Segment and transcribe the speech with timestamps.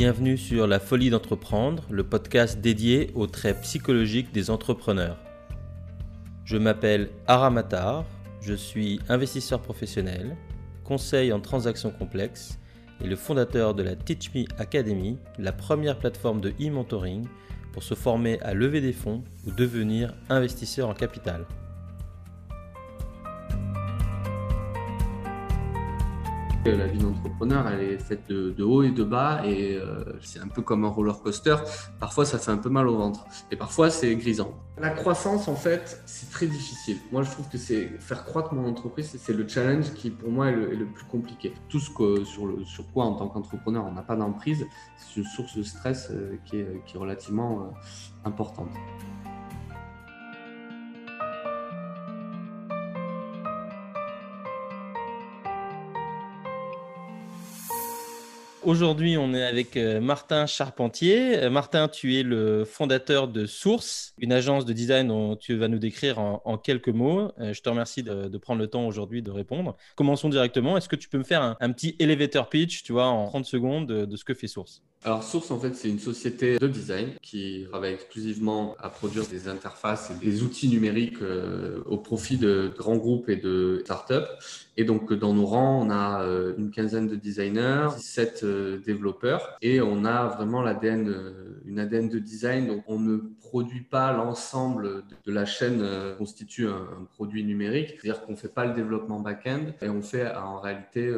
[0.00, 5.18] Bienvenue sur La Folie d'entreprendre, le podcast dédié aux traits psychologiques des entrepreneurs.
[6.44, 8.04] Je m'appelle Aramatar,
[8.40, 10.36] je suis investisseur professionnel,
[10.84, 12.60] conseil en transactions complexes
[13.02, 17.26] et le fondateur de la Teach Me Academy, la première plateforme de e-mentoring
[17.72, 21.44] pour se former à lever des fonds ou devenir investisseur en capital.
[26.76, 30.48] La vie d'entrepreneur, elle est faite de, haut et de bas et euh, c'est un
[30.48, 31.56] peu comme un roller coaster.
[31.98, 34.54] Parfois, ça fait un peu mal au ventre et parfois, c'est grisant.
[34.78, 36.98] La croissance, en fait, c'est très difficile.
[37.10, 40.48] Moi, je trouve que c'est faire croître mon entreprise, c'est le challenge qui, pour moi,
[40.48, 41.52] est le, plus compliqué.
[41.68, 45.20] Tout ce que, sur, le, sur quoi, en tant qu'entrepreneur, on n'a pas d'emprise, c'est
[45.20, 48.70] une source de stress euh, qui, est, qui, est, relativement euh, importante.
[58.64, 61.38] Aujourd'hui, on est avec euh, Martin Charpentier.
[61.38, 65.68] Euh, Martin, tu es le fondateur de Source, une agence de design dont tu vas
[65.68, 67.30] nous décrire en, quelques mots.
[67.38, 69.76] Euh, je te remercie de, prendre le temps aujourd'hui de répondre.
[69.94, 70.76] Commençons directement.
[70.76, 73.86] Est-ce que tu peux me faire un, petit elevator pitch, tu vois, en 30 secondes
[73.86, 74.82] de ce que fait Source?
[75.04, 79.46] Alors Source, en fait, c'est une société de design qui travaille exclusivement à produire des
[79.46, 84.28] interfaces et des outils numériques euh, au profit de grands groupes et de startups.
[84.76, 89.56] Et donc, dans nos rangs, on a euh, une quinzaine de designers, 17 euh, développeurs,
[89.62, 92.66] et on a vraiment une ADN de design.
[92.66, 95.82] Donc, on ne produit pas l'ensemble de la chaîne
[96.18, 100.30] constitue un, produit numérique, c'est-à-dire qu'on ne fait pas le développement back-end et on fait
[100.34, 101.10] en réalité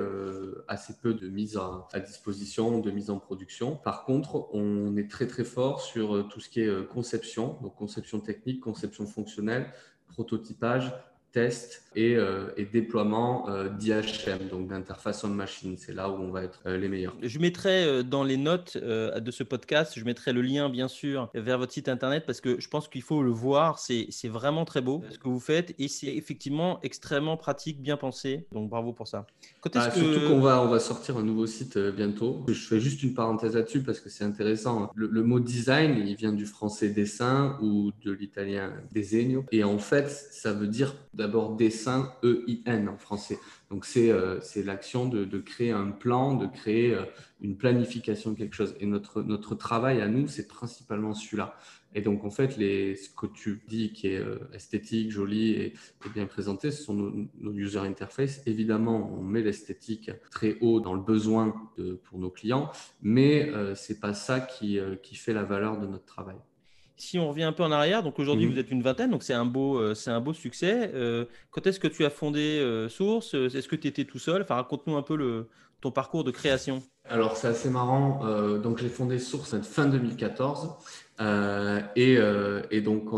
[0.69, 1.59] assez peu de mise
[1.93, 3.70] à disposition, de mise en production.
[3.77, 7.59] Par contre, on est très très fort sur euh, tout ce qui est euh, conception,
[7.63, 9.73] donc conception technique, conception fonctionnelle,
[10.09, 10.93] prototypage,
[11.33, 15.77] test et, euh, déploiement euh, d'IHM, donc d'interface on machine.
[15.77, 17.17] C'est là où on va être euh, les meilleurs.
[17.23, 21.59] Je mettrai dans les notes de ce podcast, je mettrai le lien bien sûr vers
[21.59, 23.79] votre site internet parce que je pense qu'il faut le voir.
[23.79, 28.47] C'est vraiment très beau ce que vous faites et c'est effectivement extrêmement pratique, bien pensé.
[28.53, 29.27] Donc bravo pour ça.
[29.75, 32.45] Ah, surtout qu'on va, on va sortir un nouveau site bientôt.
[32.49, 34.91] Je fais juste une parenthèse là-dessus parce que c'est intéressant.
[34.95, 39.45] Le, le, mot design, il vient du français dessin ou de l'italien disegno.
[39.53, 43.39] Et en fait, ça veut dire d'abord dessin E-I-N en français.
[43.71, 47.05] Donc c'est euh, l'action de, de, créer un plan, de créer euh,
[47.43, 48.75] une planification de quelque chose.
[48.81, 51.55] Et notre, notre travail à nous, c'est principalement celui-là.
[51.95, 55.75] Et donc en fait, les, ce que tu dis qui est euh, esthétique, joli et,
[56.15, 58.41] bien présenté, ce sont nos, user interface.
[58.47, 62.73] Évidemment, on met l'esthétique très haut dans le besoin de, pour nos clients,
[63.03, 66.37] mais c'est pas ça qui, qui fait la valeur de notre travail
[67.01, 69.33] si on revient un peu en arrière, donc aujourd'hui vous êtes une vingtaine, donc c'est
[69.35, 70.91] un beau, euh, c'est un beau succès.
[70.95, 73.35] Euh, quand est-ce que tu as fondé euh, Source?
[73.35, 74.43] Est-ce que tu étais tout seul?
[74.43, 75.49] Enfin, raconte-nous un peu le,
[75.81, 76.83] ton parcours de création.
[77.09, 78.21] Alors c'est assez marrant.
[78.59, 80.77] donc j'ai fondé Source fin 2014
[81.97, 82.19] et,
[82.71, 83.11] et, donc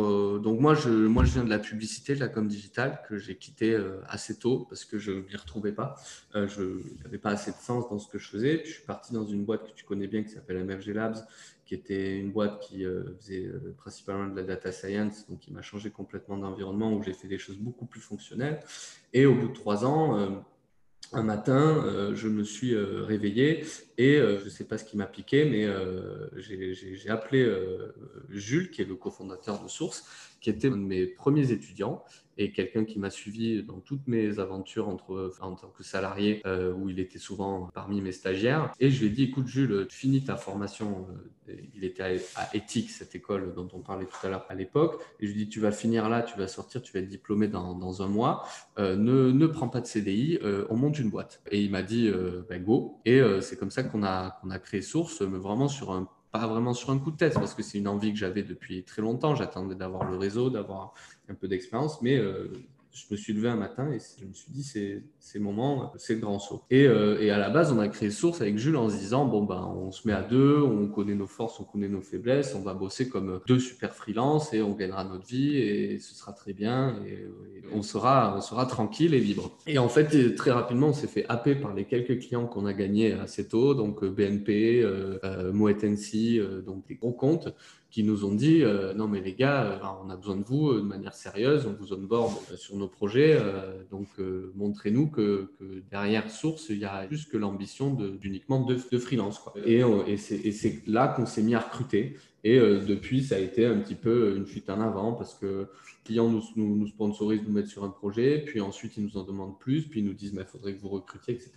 [0.43, 3.37] donc moi je moi je viens de la publicité, de la com digitale que j'ai
[3.37, 3.77] quitté
[4.09, 5.97] assez tôt parce que je m'y retrouvais pas.
[6.35, 8.63] je n'avais pas assez de sens dans ce que je faisais.
[8.65, 11.19] Je suis parti dans une boîte que tu connais bien qui s'appelle MFG Labs
[11.65, 15.53] qui était une boîte qui euh, faisait euh, principalement de la data science, donc qui
[15.53, 18.61] m'a changé complètement d'environnement où j'ai fait des choses beaucoup plus fonctionnelles.
[19.13, 20.29] Et au bout de trois ans, euh,
[21.13, 23.67] un matin, je me suis réveillé
[23.99, 25.69] et je ne sais pas ce qui m'a piqué, mais
[26.39, 27.55] j'ai appelé
[28.31, 30.07] Jules, qui est le cofondateur de Source,
[30.41, 32.03] qui était un de mes premiers étudiants
[32.39, 36.73] et quelqu'un qui m'a suivi dans toutes mes aventures entre, en tant que salarié, euh,
[36.73, 38.73] où il était souvent parmi mes stagiaires.
[38.81, 41.07] Et je lui ai dit, écoute Jules, tu finis ta formation.
[41.49, 45.01] Euh, il était à, Éthique, cette école dont on parlait tout à l'heure à l'époque.
[45.21, 47.09] Et je lui ai dit, tu vas finir là, tu vas sortir, tu vas être
[47.09, 48.47] diplômé dans, un mois.
[48.79, 50.39] Euh, ne, ne prends pas de CDI,
[50.71, 51.43] on monte une boîte.
[51.51, 52.11] Et il m'a dit,
[52.49, 53.01] ben, go.
[53.05, 56.47] Et c'est comme ça qu'on a, qu'on a créé Source, mais vraiment sur un pas
[56.47, 59.03] vraiment sur un coup de tête, parce que c'est une envie que j'avais depuis très
[59.03, 59.35] longtemps.
[59.35, 60.95] J'attendais d'avoir le réseau, d'avoir
[61.29, 62.51] un peu d'expérience, mais euh,
[62.93, 66.15] je me suis levé un matin et je me suis dit, c'est ces moments, c'est
[66.15, 66.63] le grand saut.
[66.71, 69.25] Et, euh, et, à la base, on a créé Source avec Jules en se disant,
[69.25, 72.55] bon, ben, on se met à deux, on connaît nos forces, on connaît nos faiblesses,
[72.55, 76.33] on va bosser comme deux super freelances et on gagnera notre vie et ce sera
[76.33, 77.27] très bien et,
[77.73, 79.57] on, sera, tranquille et libre.
[79.67, 82.75] Et en fait, très rapidement, on s'est fait happer par les quelques clients qu'on a
[82.75, 87.55] gagnés assez tôt, donc BNP, euh, euh, Moet euh, donc des gros comptes
[87.93, 90.71] qui nous ont dit euh, non mais les gars, euh, on a besoin de vous
[90.71, 93.39] euh, de manière sérieuse, on vous onboard sur nos projets,
[93.91, 94.09] donc
[94.57, 95.51] montrez-nous que,
[95.91, 99.39] derrière Source, il y a plus que l'ambition d'uniquement de, freelance.
[99.39, 99.53] Quoi.
[99.67, 102.17] Et, c'est là qu'on s'est mis à recruter.
[102.45, 105.69] Et depuis, ça a été un petit peu une fuite en avant parce que
[106.05, 109.59] clients nous, nous, sponsorisent, nous mettent sur un projet, puis ensuite ils nous en demandent
[109.59, 111.51] plus, puis ils nous disent mais il faudrait que vous recrutiez, etc.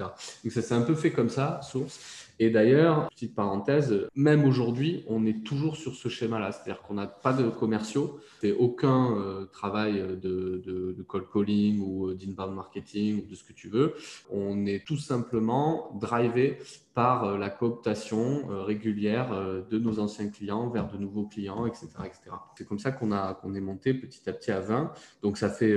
[0.43, 2.33] Donc ça s'est un peu fait comme ça, source.
[2.39, 7.07] Et d'ailleurs, petite parenthèse, même aujourd'hui, on est toujours sur ce schéma-là, c'est-à-dire qu'on n'a
[7.07, 13.23] pas de commerciaux, fait aucun euh, travail de, de, de, cold calling ou d'inbound marketing
[13.23, 13.93] ou de ce que tu veux.
[14.29, 16.59] On est tout simplement drivé
[16.95, 21.67] par euh, la cooptation euh, régulière euh, de nos anciens clients vers de nouveaux clients,
[21.67, 21.87] etc.
[22.05, 22.21] etc.
[22.57, 24.93] C'est comme ça qu'on a est monté petit à petit à 20.
[25.21, 25.75] Donc ça fait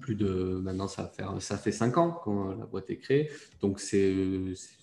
[0.00, 3.30] plus de maintenant ça fait ça fait 5 ans quand la boîte est créée.
[3.60, 4.14] Donc c'est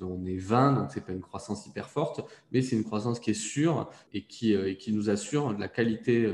[0.02, 2.22] on est 20 donc c'est pas une croissance hyper forte,
[2.52, 5.68] mais c'est une croissance qui est sûre et qui et qui nous assure de la
[5.68, 6.32] qualité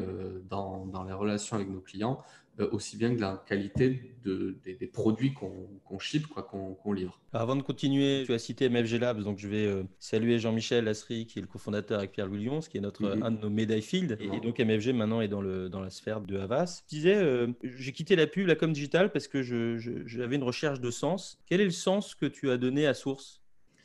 [0.50, 2.20] dans, dans les relations avec nos clients
[2.60, 7.20] euh, aussi bien que la qualité de, des, produits qu'on qu ship, qu'on livre.
[7.32, 11.26] Avant de continuer, tu as cité MFG Labs, donc je vais euh, saluer Jean-Michel Lasserie,
[11.26, 13.24] qui est le cofondateur avec Pierre Louis qui est notre, mhm.
[13.24, 14.20] un de nos médailles field.
[14.20, 16.84] Et, donc MFG maintenant est dans, le, dans la sphère de Havas.
[16.84, 20.44] Je disais, euh, j'ai quitté la pub, la com digital, parce que j'avais je, une
[20.44, 21.40] recherche de sens.
[21.48, 23.43] Quel est le sens que tu as donné à Source?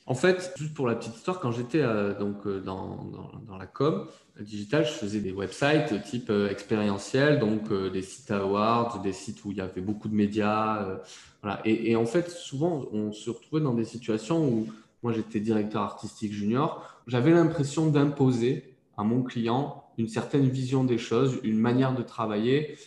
[0.09, 1.83] En fait, juste pour la petite histoire, quand j'étais
[2.19, 3.07] donc dans,
[3.47, 4.09] dans, la com,
[4.41, 9.45] digital, je faisais des websites type euh, expérientiel, donc euh, des sites awards, des sites
[9.45, 10.83] où il y avait beaucoup de médias.
[10.83, 10.97] Euh,
[11.43, 11.61] voilà.
[11.65, 14.67] Et, en fait, souvent, on se retrouvait dans des situations où
[15.03, 17.01] moi, j'étais directeur artistique junior.
[17.07, 22.79] J'avais l'impression d'imposer à mon client une certaine vision des choses, une manière de travailler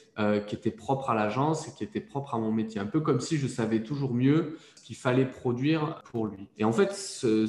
[0.47, 2.79] qui était propre à l'agence et qui était propre à mon métier.
[2.79, 6.47] Un peu comme si je savais toujours mieux ce qu'il fallait produire pour lui.
[6.57, 7.47] Et en fait, ce,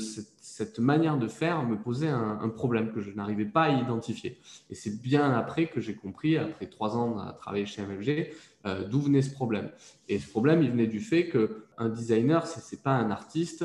[0.52, 4.38] cette manière de faire me posait un, problème que je n'arrivais pas à identifier.
[4.70, 8.34] Et c'est bien après que j'ai compris, après trois ans à travailler chez MFG,
[8.66, 9.70] euh, d'où venait ce problème.
[10.08, 13.64] Et ce problème, il venait du fait qu'un designer, ce n'est pas un artiste,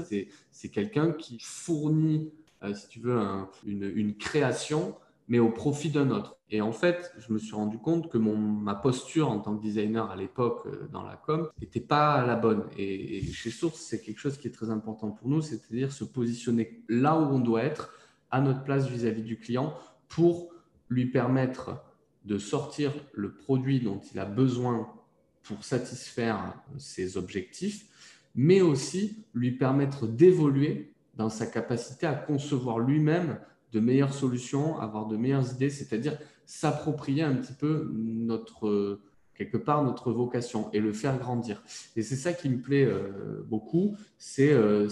[0.52, 2.32] c'est quelqu'un qui fournit,
[2.64, 3.20] euh, si tu veux,
[3.66, 4.96] une, une création
[5.28, 6.38] mais au profit d'un autre.
[6.50, 9.62] Et en fait, je me suis rendu compte que mon, ma posture en tant que
[9.62, 12.64] designer à l'époque euh, dans la com n'était pas la bonne.
[12.78, 16.82] Et, chez Source, c'est quelque chose qui est très important pour nous, c'est-à-dire se positionner
[16.88, 17.94] là où on doit être,
[18.32, 19.74] à notre place vis-à-vis du client,
[20.08, 20.50] pour
[20.90, 21.84] lui permettre
[22.24, 24.90] de sortir le produit dont il a besoin
[25.44, 27.86] pour satisfaire ses objectifs,
[28.36, 33.40] mais aussi lui permettre d'évoluer dans sa capacité à concevoir lui-même
[33.78, 39.00] de meilleures solutions, avoir de meilleures idées, c'est-à-dire s'approprier un petit peu notre
[39.38, 41.62] quelque part notre vocation et le faire grandir.
[41.96, 44.88] Et c'est ça qui me plaît euh, beaucoup, c'est euh,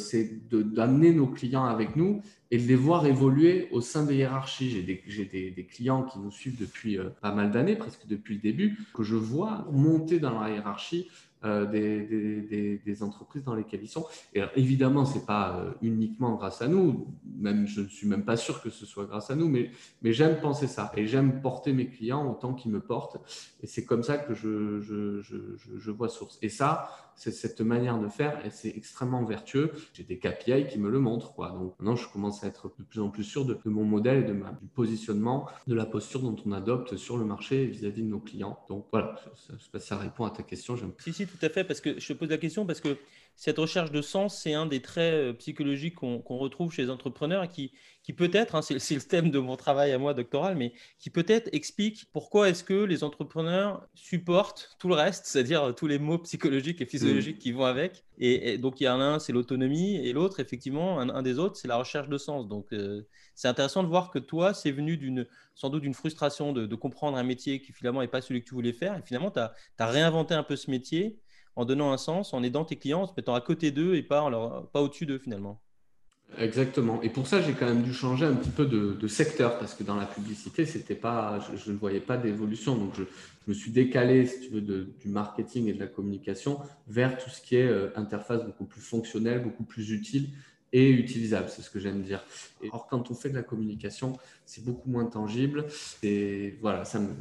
[0.51, 2.21] d'amener nos clients avec nous
[2.51, 4.69] et de les voir évoluer au sein des hiérarchies.
[5.07, 8.41] J'ai des, des, clients qui nous suivent depuis euh, pas mal d'années, presque depuis le
[8.41, 11.09] début, que je vois monter dans la hiérarchie
[11.43, 14.05] euh, des, des, entreprises dans lesquelles ils sont.
[14.33, 18.25] Et évidemment, ce n'est pas euh, uniquement grâce à nous, même je ne suis même
[18.25, 19.69] pas sûr que ce soit grâce à nous, mais,
[20.01, 23.17] mais j'aime penser ça et j'aime porter mes clients autant qu'ils me portent.
[23.61, 25.37] Et c'est comme ça que je, je, je,
[25.77, 26.39] je, vois Source.
[26.41, 29.71] Et ça, c'est cette manière de faire et c'est extrêmement vertueux.
[29.93, 31.33] J'ai des KPI qui me le montrent.
[31.33, 31.49] Quoi.
[31.49, 34.27] Donc maintenant, je commence à être de plus en plus sûr de, mon modèle et
[34.27, 38.07] de ma, du positionnement, de la posture dont on adopte sur le marché vis-à-vis de
[38.07, 38.59] nos clients.
[38.69, 39.15] Donc voilà,
[39.49, 40.75] je ça répond à ta question.
[40.99, 42.97] Si, si, tout à fait, parce que je te pose la question parce que
[43.35, 47.43] cette recherche de sens, c'est un des traits euh, psychologiques qu'on retrouve chez les entrepreneurs
[47.43, 47.71] et qui,
[48.01, 51.49] qui peut-être, hein, c'est le thème de mon travail à moi doctoral, mais qui peut-être
[51.53, 56.19] explique pourquoi est-ce que les entrepreneurs supportent tout le reste, c'est-à-dire euh, tous les mots
[56.19, 57.39] psychologiques et physiologiques mmh.
[57.39, 58.05] qui vont avec.
[58.17, 61.57] Et, donc il y en a un, c'est l'autonomie, et l'autre, effectivement, un, des autres,
[61.57, 62.47] c'est la recherche de sens.
[62.47, 66.53] Donc euh, c'est intéressant de voir que toi, c'est venu d'une sans doute d'une frustration
[66.53, 69.01] de, de, comprendre un métier qui finalement n'est pas celui que tu voulais faire, et
[69.01, 71.17] finalement, tu as, as réinventé un peu ce métier
[71.55, 74.03] en donnant un sens, en aidant tes clients, en se mettant à côté d'eux et
[74.03, 74.29] pas,
[74.73, 75.59] pas au-dessus d'eux finalement.
[76.37, 77.01] Exactement.
[77.01, 79.83] Et pour ça, j'ai quand même dû changer un petit peu de, secteur parce que
[79.83, 82.75] dans la publicité, c'était pas, je, ne voyais pas d'évolution.
[82.75, 83.03] Donc, je,
[83.47, 87.41] me suis décalé, si tu veux, du marketing et de la communication vers tout ce
[87.41, 90.29] qui est euh, interface beaucoup plus fonctionnelle, beaucoup plus utile
[90.73, 91.47] et utilisable.
[91.49, 92.23] C'est ce que j'aime dire.
[92.63, 95.65] Et or, quand on fait de la communication, c'est beaucoup moins tangible.
[96.01, 97.13] Et voilà, ça me,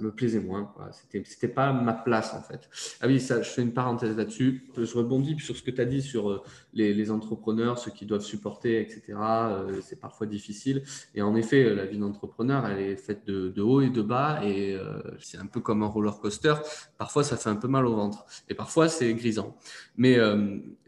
[0.00, 0.72] me plaisait moins.
[0.92, 2.68] C'était, c'était pas ma place en fait.
[3.00, 4.64] Ah oui, ça, je fais une parenthèse là-dessus.
[4.76, 6.42] Je rebondis sur ce que tu as dit sur euh,
[6.74, 9.02] les, entrepreneurs, ceux qui doivent supporter, etc.
[9.18, 10.82] Euh, c'est parfois difficile.
[11.14, 14.40] Et en effet, la vie d'entrepreneur, elle est faite de, de haut et de bas.
[14.44, 16.54] Et euh, c'est un peu comme un roller coaster.
[16.98, 18.26] Parfois, ça fait un peu mal au ventre.
[18.48, 19.56] Et parfois, c'est grisant.
[19.96, 20.18] Mais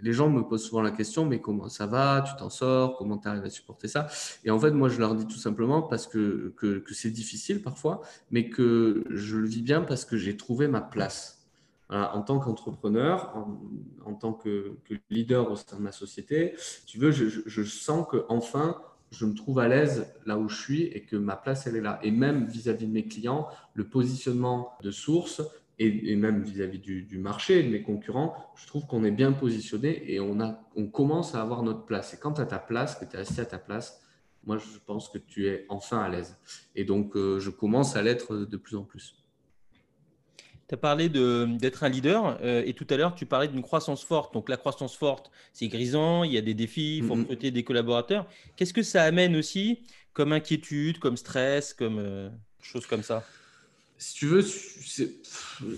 [0.01, 2.23] les gens me posent souvent la question, mais comment ça va?
[2.27, 2.97] Tu t'en sors?
[2.97, 4.09] Comment tu arrives à supporter ça?
[4.45, 8.03] Et en fait, moi, je leur dis tout simplement parce que, que, c'est difficile parfois,
[8.31, 11.47] mais que je le vis bien parce que j'ai trouvé ma place.
[11.91, 13.35] en tant qu'entrepreneur,
[14.05, 14.77] en, tant que,
[15.11, 16.55] leader au sein de ma société,
[16.87, 18.77] tu veux, je, sens que enfin
[19.11, 21.81] je me trouve à l'aise là où je suis et que ma place, elle est
[21.81, 21.99] là.
[22.03, 25.41] Et même vis-à-vis de mes clients, le positionnement de source
[25.79, 30.13] et, même vis-à-vis du, marché et de mes concurrents, je trouve qu'on est bien positionné
[30.13, 32.15] et on, a, on commence à avoir notre place.
[32.15, 34.03] Et quand tu as ta place, que tu es assis à ta place,
[34.49, 36.39] moi, je pense que tu es enfin à l'aise.
[36.75, 39.15] Et donc, euh, je commence à l'être de plus en plus.
[40.69, 44.03] Tu as parlé d'être un leader euh, et tout à l'heure, tu parlais d'une croissance
[44.03, 44.33] forte.
[44.33, 47.63] Donc, la croissance forte, c'est grisant, il y a des défis, il faut recruter des
[47.63, 48.27] collaborateurs.
[48.57, 49.83] Qu'est-ce que ça amène aussi
[50.15, 52.31] comme inquiétude, comme stress, comme euh,
[52.63, 53.25] choses comme ça?
[53.99, 54.45] Si tu veux,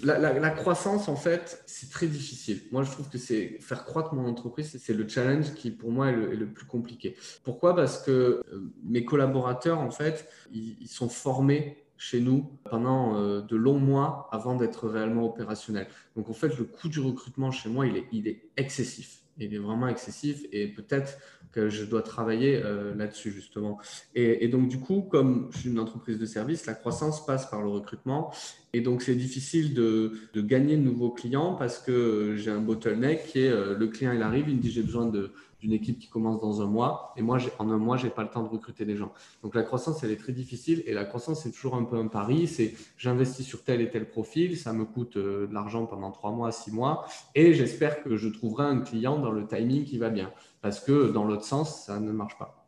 [0.02, 2.60] la, croissance, en fait, c'est très difficile.
[2.70, 6.10] Moi, je trouve que c'est faire croître mon entreprise, c'est le challenge qui, pour moi,
[6.10, 7.16] est le, plus compliqué.
[7.44, 7.74] Pourquoi?
[7.74, 13.56] Parce que euh, mes collaborateurs, en fait, ils, sont formés chez nous pendant euh, de
[13.56, 15.88] longs mois avant d'être réellement opérationnels.
[16.14, 19.22] Donc, en fait, le coût du recrutement chez moi, il est, il est excessif.
[19.40, 21.18] Il est vraiment excessif et peut-être
[21.52, 23.78] que je dois travailler euh, là-dessus justement.
[24.14, 27.62] Et, donc du coup, comme je suis une entreprise de service, la croissance passe par
[27.62, 28.32] le recrutement.
[28.72, 33.40] Et donc c'est difficile de, gagner de nouveaux clients parce que j'ai un bottleneck qui
[33.40, 36.08] est euh, le client il arrive, il me dit j'ai besoin de d'une équipe qui
[36.08, 37.12] commence dans un mois.
[37.16, 39.12] Et moi, en un mois, j'ai pas le temps de recruter des gens.
[39.42, 40.82] Donc la croissance, elle est très difficile.
[40.86, 42.46] Et la croissance, c'est toujours un peu un pari.
[42.46, 46.32] C'est j'investis sur tel et tel profil, ça me coûte euh, de l'argent pendant trois
[46.32, 50.10] mois, six mois, et j'espère que je trouverai un client dans le timing qui va
[50.10, 50.32] bien.
[50.60, 52.59] Parce que dans l'autre sens, ça ne marche pas.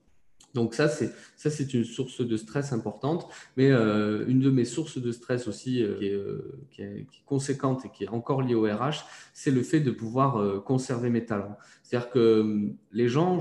[0.54, 3.28] Donc ça, c'est ça, c'est une source de stress importante.
[3.56, 7.88] Mais euh, une de mes sources de stress aussi, euh, euh, qui, est, conséquente et
[7.88, 11.56] qui est encore liée au RH, c'est le fait de pouvoir conserver mes talents.
[11.82, 13.38] C'est-à-dire que les gens,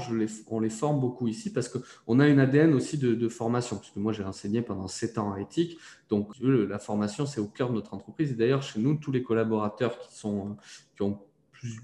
[0.48, 3.78] on les forme beaucoup ici parce qu'on a une ADN aussi de, de formation.
[3.78, 5.78] Puisque moi, j'ai enseigné pendant sept ans en éthique.
[6.10, 8.32] Donc, la formation, c'est au cœur de notre entreprise.
[8.32, 10.58] Et d'ailleurs, chez nous, tous les collaborateurs qui, sont,
[10.96, 11.20] qui ont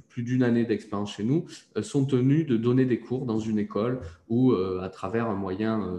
[0.09, 3.59] plus, d'une année d'expérience chez nous, euh, sont tenus de donner des cours dans une
[3.59, 5.93] école ou euh, à travers un moyen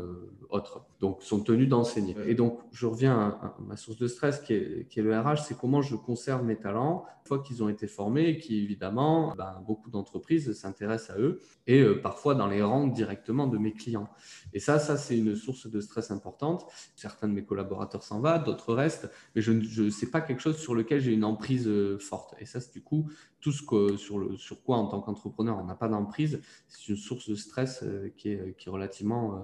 [0.50, 0.84] euh, autre.
[1.00, 2.16] Donc, sont tenus d'enseigner.
[2.26, 5.38] Et donc, je reviens à, ma source de stress qui est, qui est le RH,
[5.46, 9.34] c'est comment je conserve mes talents une fois qu'ils ont été formés et qui, évidemment,
[9.36, 14.08] ben, beaucoup d'entreprises s'intéressent à eux et parfois dans les rangs directement de mes clients.
[14.54, 16.64] Et ça, ça c'est une source de stress importante.
[16.96, 20.56] Certains de mes collaborateurs s'en vont, d'autres restent, mais je ne sais pas quelque chose
[20.56, 22.34] sur lequel j'ai une emprise forte.
[22.38, 25.58] Et ça, c'est du coup tout ce que, sur, le, sur quoi, en tant qu'entrepreneur,
[25.58, 29.34] on n'a pas d'emprise, c'est une source de stress euh, qui, est, qui, est, relativement
[29.34, 29.38] euh,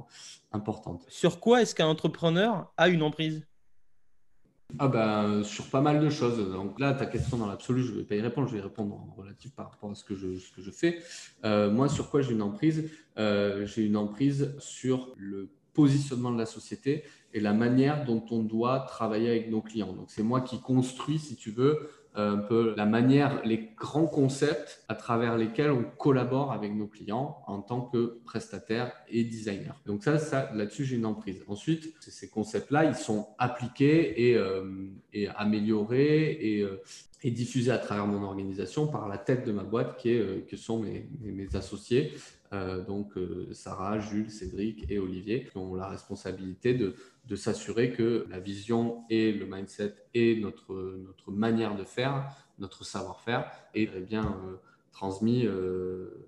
[0.55, 1.05] importante.
[1.09, 3.47] Sur quoi est-ce qu'un entrepreneur a une emprise?
[4.79, 6.51] Ah ben, sur pas mal de choses.
[6.51, 8.63] Donc là, ta question dans l'absolu, je ne vais pas y répondre, je vais y
[8.63, 11.01] répondre en relatif par rapport à ce que je, ce que je fais.
[11.45, 12.91] Euh, moi, sur quoi j'ai une emprise?
[13.17, 18.81] J'ai une emprise sur le positionnement de la société et la manière dont on doit
[18.81, 19.93] travailler avec nos clients.
[19.93, 24.85] Donc c'est moi qui construis, si tu veux, un peu la manière, les grands concepts
[24.89, 29.81] à travers lesquels on collabore avec nos clients en tant que prestataire et designer.
[29.87, 31.43] Donc ça, là-dessus, j'ai une emprise.
[31.49, 34.87] Ensuite, ces concepts-là, ils sont appliqués et, euh,
[35.35, 36.81] améliorés et, euh,
[37.25, 40.45] et, diffusés à travers mon organisation par la tête de ma boîte qui est, euh,
[40.49, 42.13] que sont mes, mes associés.
[42.87, 43.15] donc
[43.51, 46.95] Sarah, Jules, Cédric et Olivier qui ont la responsabilité de,
[47.27, 52.85] de s'assurer que la vision et le mindset et notre, notre manière de faire, notre
[52.85, 54.57] savoir-faire est bien euh,
[54.93, 56.25] transmis euh,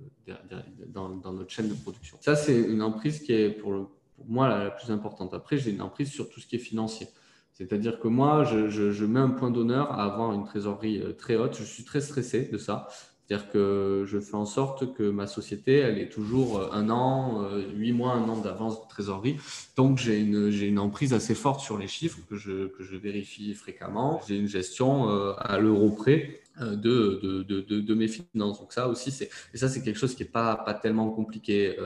[0.88, 2.16] dans, notre chaîne de production.
[2.20, 3.90] Ça, c'est une emprise qui est pour,
[4.26, 5.34] moi la, plus importante.
[5.34, 7.08] Après, j'ai une emprise sur tout ce qui est financier.
[7.52, 11.36] C'est-à-dire que moi, je, je, mets un point d'honneur à avoir une trésorerie euh, très
[11.36, 11.56] haute.
[11.56, 12.88] Je suis très stressé de ça.
[13.26, 17.42] C'est-à-dire que je fais en sorte que ma société, elle est toujours euh, un an,
[17.42, 19.36] euh, huit mois, un an d'avance de trésorerie.
[19.76, 22.96] Donc, j'ai une, j'ai une emprise assez forte sur les chiffres que je, que je
[22.96, 24.20] vérifie fréquemment.
[24.28, 28.60] J'ai une gestion euh, à l'euro près de, de, de, de, mes finances.
[28.60, 31.76] Donc, ça aussi, c'est, ça, c'est quelque chose qui n'est pas, pas tellement compliqué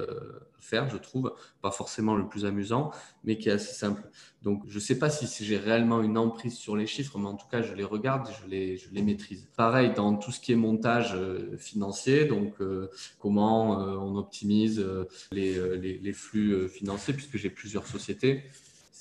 [0.61, 2.93] faire, je trouve, pas forcément le plus amusant,
[3.25, 4.03] mais qui est assez simple.
[4.43, 7.35] Donc, je ne sais pas si j'ai réellement une emprise sur les chiffres, mais en
[7.35, 9.47] tout cas, je les regarde je les, je les maîtrise.
[9.57, 14.85] Pareil, dans tout ce qui est montage euh, financier, donc euh, comment euh, on optimise
[15.33, 18.45] les, les, flux financiers, puisque j'ai plusieurs sociétés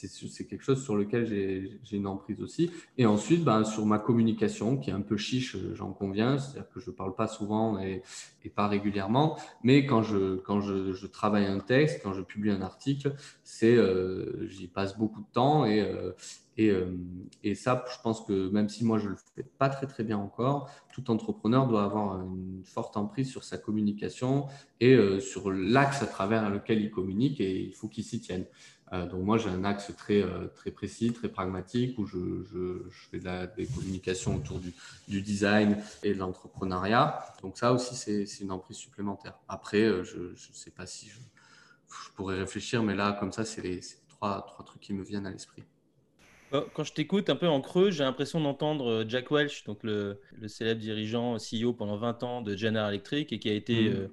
[0.07, 2.71] c'est quelque chose sur lequel j'ai une emprise aussi.
[2.97, 6.79] Et ensuite, ben, sur ma communication, qui est un peu chiche, j'en conviens, c'est-à-dire que
[6.79, 8.01] je ne parle pas souvent et,
[8.55, 13.13] pas régulièrement, mais quand, je, travaille un texte, quand je publie un article,
[13.63, 16.11] euh, j'y passe beaucoup de temps euh,
[16.59, 16.97] euh,
[17.43, 20.03] et, ça, je pense que même si moi je ne le fais pas très très
[20.03, 24.47] bien encore, tout entrepreneur doit avoir une forte emprise sur sa communication
[24.81, 28.45] et sur l'axe à travers lequel il communique et il faut qu'il s'y tienne.
[28.91, 32.89] Euh, donc moi, j'ai un axe très, euh, très précis, très pragmatique, où je, je,
[32.89, 34.73] je fais de la, des communications autour du,
[35.07, 37.23] du, design et de l'entrepreneuriat.
[37.43, 39.37] Donc ça aussi, c'est une emprise supplémentaire.
[39.47, 41.19] Après, euh, je ne sais pas si je
[41.89, 45.25] je pourrais réfléchir, mais là, comme ça, c'est les, trois, trois trucs qui me viennent
[45.25, 45.63] à l'esprit.
[46.51, 50.47] Quand je t'écoute un peu en creux, j'ai l'impression d'entendre Jack Welch, donc le, le,
[50.47, 54.09] célèbre dirigeant CEO pendant 20 ans de General Electric et qui a été mmh.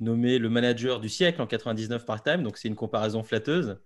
[0.00, 2.42] nommé le manager du siècle en 99 part-time.
[2.42, 3.78] Donc c'est une comparaison flatteuse.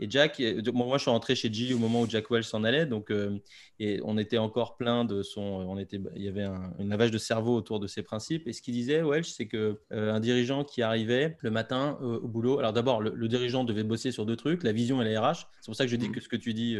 [0.00, 2.86] Et Jack, moi je suis rentré chez G au moment où Jack Welch s'en allait,
[2.86, 3.38] donc euh,
[3.78, 7.18] et on était encore plein de son, on était, il y avait un, lavage de
[7.18, 8.46] cerveau autour de ses principes.
[8.48, 12.18] Et ce qu'il disait Welch, c'est que euh, un dirigeant qui arrivait le matin euh,
[12.18, 15.20] au boulot, alors d'abord le, dirigeant devait bosser sur deux trucs, la vision et la
[15.20, 15.46] RH.
[15.60, 16.76] C'est pour ça que je dis que ce que tu dis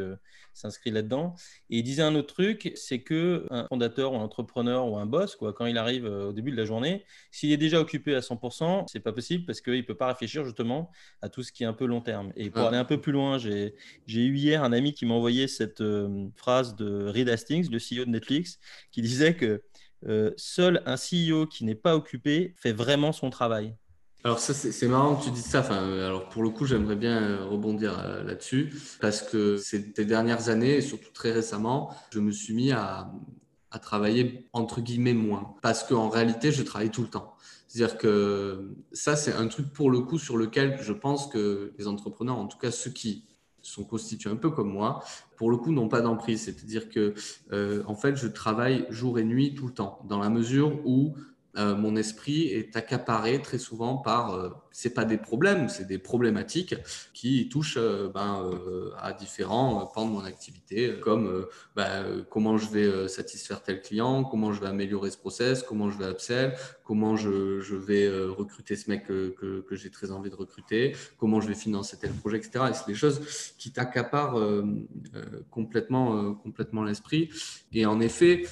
[0.53, 1.35] s'inscrit là-dedans.
[1.71, 5.07] Et il disait un autre truc, c'est que un fondateur ou un entrepreneur ou un
[5.07, 8.21] boss, quoi, quand il arrive au début de la journée, s'il est déjà occupé à
[8.21, 10.91] 100%, c'est pas possible parce qu'il peut pas réfléchir justement
[11.23, 12.33] à tout ce qui est un peu long terme.
[12.37, 13.75] Et pour aller un peu plus loin, j'ai
[14.07, 18.07] eu hier un ami qui m'a envoyé cette euh, phrase de Reed Hastings, le CEO
[18.07, 18.59] de Netflix,
[18.93, 19.63] qui disait que
[20.09, 23.77] euh, seul un CEO qui n'est pas occupé fait vraiment son travail.
[24.25, 25.61] Alors ça, c'est marrant que tu dises ça.
[25.61, 27.93] Enfin, alors pour le coup, j'aimerais bien euh, rebondir
[28.25, 33.13] là-dessus parce que ces, dernières années, et surtout très récemment, je me suis mis à,
[33.71, 37.35] à travailler entre guillemets moins parce qu'en réalité, je travaille tout le temps.
[37.75, 41.89] C'est-à-dire que ça, c'est un truc pour le coup sur lequel je pense que les
[41.89, 43.25] entrepreneurs, en tout cas ceux qui
[43.63, 45.03] sont constitués un peu comme moi,
[45.37, 46.43] pour le coup, n'ont pas d'emprise.
[46.45, 47.15] C'est-à-dire que,
[47.51, 51.17] euh, en fait, je travaille jour et nuit tout le temps, dans la mesure où
[51.57, 55.99] euh, mon esprit est accaparé très souvent par, euh, c'est pas des problèmes, c'est des
[55.99, 56.75] problématiques
[57.13, 58.51] qui touchent euh, ben,
[58.99, 61.47] à différents pans de mon activité, comme
[61.77, 65.99] ben, comment je vais satisfaire tel client, comment je vais améliorer ce process, comment je
[65.99, 70.31] vais upsell, comment je, je vais recruter ce mec que, que, que j'ai très envie
[70.31, 72.67] de recruter, comment je vais financer tel projet, etc.
[72.71, 74.39] Et c'est des choses qui t'accaparent
[75.51, 77.31] complètement, complètement l'esprit.
[77.73, 78.45] Et en effet,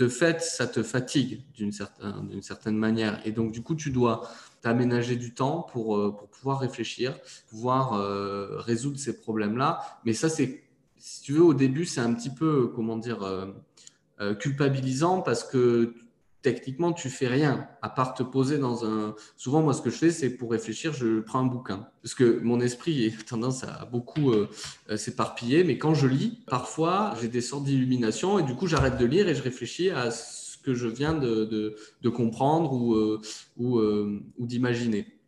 [0.00, 3.20] de fait, ça te fatigue d'une certaine, manière.
[3.26, 4.22] Et donc, du coup, tu dois
[4.62, 9.80] t'aménager du temps pour, euh, pouvoir réfléchir, pouvoir euh, résoudre ces problèmes-là.
[10.06, 10.62] Mais ça, c'est,
[10.96, 15.94] si tu veux, au début, c'est un petit peu, comment dire, euh, culpabilisant parce que
[16.42, 19.14] techniquement, tu fais rien à part te poser dans un.
[19.36, 21.88] Souvent, moi, ce que je fais, c'est pour réfléchir, je prends un bouquin.
[22.02, 24.48] Parce que mon esprit a tendance à beaucoup euh,
[24.90, 28.98] euh, s'éparpiller, mais quand je lis, parfois, j'ai des sortes d'illumination et du coup, j'arrête
[28.98, 31.76] de lire et je réfléchis à ce que je viens de,
[32.14, 35.19] comprendre ou, euh, ou d'imaginer.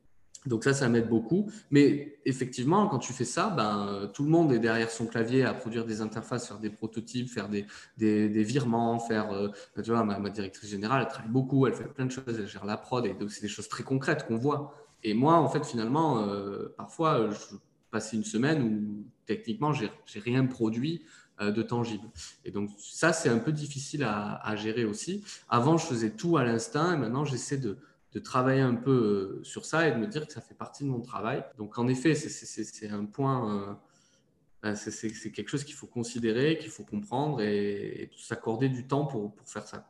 [0.47, 1.51] Donc ça, ça m'aide beaucoup.
[1.71, 5.55] Mais effectivement, quand tu fais ça, ben, tout le monde est derrière son clavier à
[5.55, 9.31] produire des interfaces, faire des prototypes, faire des, des, virements, faire...
[9.33, 9.49] Euh,
[9.83, 12.65] tu vois, ma, directrice générale, elle travaille beaucoup, elle fait plein de choses, elle gère
[12.65, 14.75] la prod, et donc c'est des choses très concrètes qu'on voit.
[15.05, 17.57] Et moi, en fait, finalement, euh, parfois, je
[17.91, 21.03] passais une semaine où techniquement, j'ai rien produit
[21.41, 22.09] euh, de tangible.
[22.45, 25.25] Et donc ça, c'est un peu difficile à, à gérer aussi.
[25.49, 27.79] Avant, je faisais tout à l'instinct, et maintenant, j'essaie de
[28.13, 30.85] de travailler un peu euh, sur ça et de me dire que ça fait partie
[30.85, 31.45] de mon travail.
[31.57, 33.75] Donc en effet, c'est un point, euh,
[34.63, 39.35] ben, c'est quelque chose qu'il faut considérer, qu'il faut comprendre et, s'accorder du temps pour,
[39.35, 39.87] pour faire ça.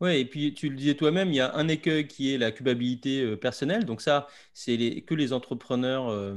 [0.00, 2.52] Oui, et puis tu le disais toi-même, il y a un écueil qui est la
[2.52, 3.84] culpabilité euh, personnelle.
[3.84, 6.34] Donc ça, c'est que les entrepreneurs euh,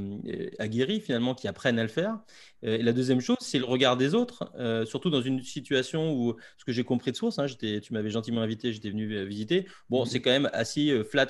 [0.59, 2.19] aguerris finalement qui apprennent à le faire.
[2.65, 4.51] Euh, et la deuxième chose, c'est le regard des autres,
[4.85, 8.41] surtout dans une situation où, ce que j'ai compris de source, hein, tu m'avais gentiment
[8.41, 9.65] invité, j'étais venu visiter.
[9.89, 11.27] Bon, c'est quand même assez flat,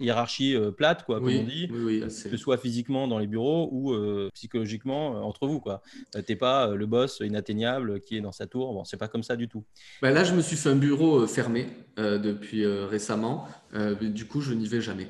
[0.00, 3.94] hiérarchie plate, quoi, comme on dit, que ce soit physiquement dans les bureaux ou
[4.32, 5.62] psychologiquement entre vous.
[6.14, 8.72] Tu n'es pas le boss inatteignable qui est dans sa tour.
[8.72, 9.64] Bon, c'est pas comme ça du tout.
[10.02, 11.59] Ben là, je me suis fait un bureau fermé
[11.98, 13.48] euh, depuis euh, récemment.
[13.74, 15.08] Euh, du coup, je n'y vais jamais.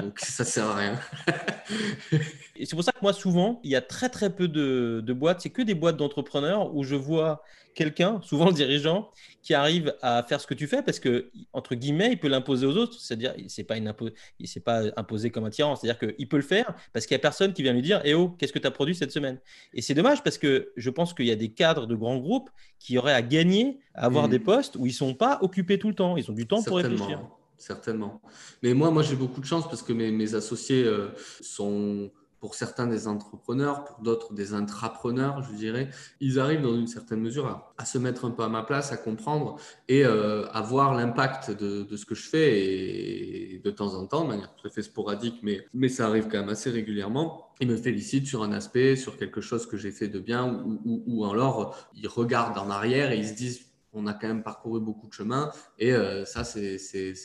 [0.00, 1.00] Donc ça sert à rien.
[2.56, 5.12] et c'est pour ça que moi, souvent, il y a très très peu de, de
[5.12, 5.42] boîtes.
[5.42, 7.42] C'est que des boîtes d'entrepreneurs où je vois
[7.74, 9.10] quelqu'un, souvent le dirigeant,
[9.42, 12.66] qui arrive à faire ce que tu fais parce que, entre guillemets, il peut l'imposer
[12.66, 12.98] aux autres.
[12.98, 13.92] C'est-à-dire, il ne pas, une
[14.38, 15.76] il pas imposé comme un tyran.
[15.76, 18.14] C'est-à-dire qu'il peut le faire parce qu'il n'y a personne qui vient lui dire Eh
[18.14, 19.40] oh, qu'est-ce que tu as produit cette semaine?
[19.74, 22.50] Et c'est dommage parce que je pense qu'il y a des cadres de grands groupes
[22.78, 25.88] qui auraient à gagner à avoir des postes où ils ne sont pas occupés tout
[25.88, 26.16] le temps.
[26.16, 27.20] Ils ont du temps pour réfléchir.
[27.62, 28.20] Certainement.
[28.64, 32.88] Mais moi, moi j'ai beaucoup de chance parce que mes, associés euh, sont pour certains
[32.88, 37.84] des entrepreneurs, pour d'autres des intrapreneurs, je dirais, ils arrivent dans une certaine mesure à,
[37.84, 41.84] se mettre un peu à ma place, à comprendre et euh, à voir l'impact de,
[41.84, 44.82] de, ce que je fais et, de temps en temps, de manière tout à fait
[44.82, 47.46] sporadique, mais, mais ça arrive quand même assez régulièrement.
[47.60, 50.80] Ils me félicitent sur un aspect, sur quelque chose que j'ai fait de bien ou,
[50.84, 54.42] ou, ou alors ils regardent en arrière et ils se disent on a quand même
[54.42, 56.78] parcouru beaucoup de chemin et euh, ça c'est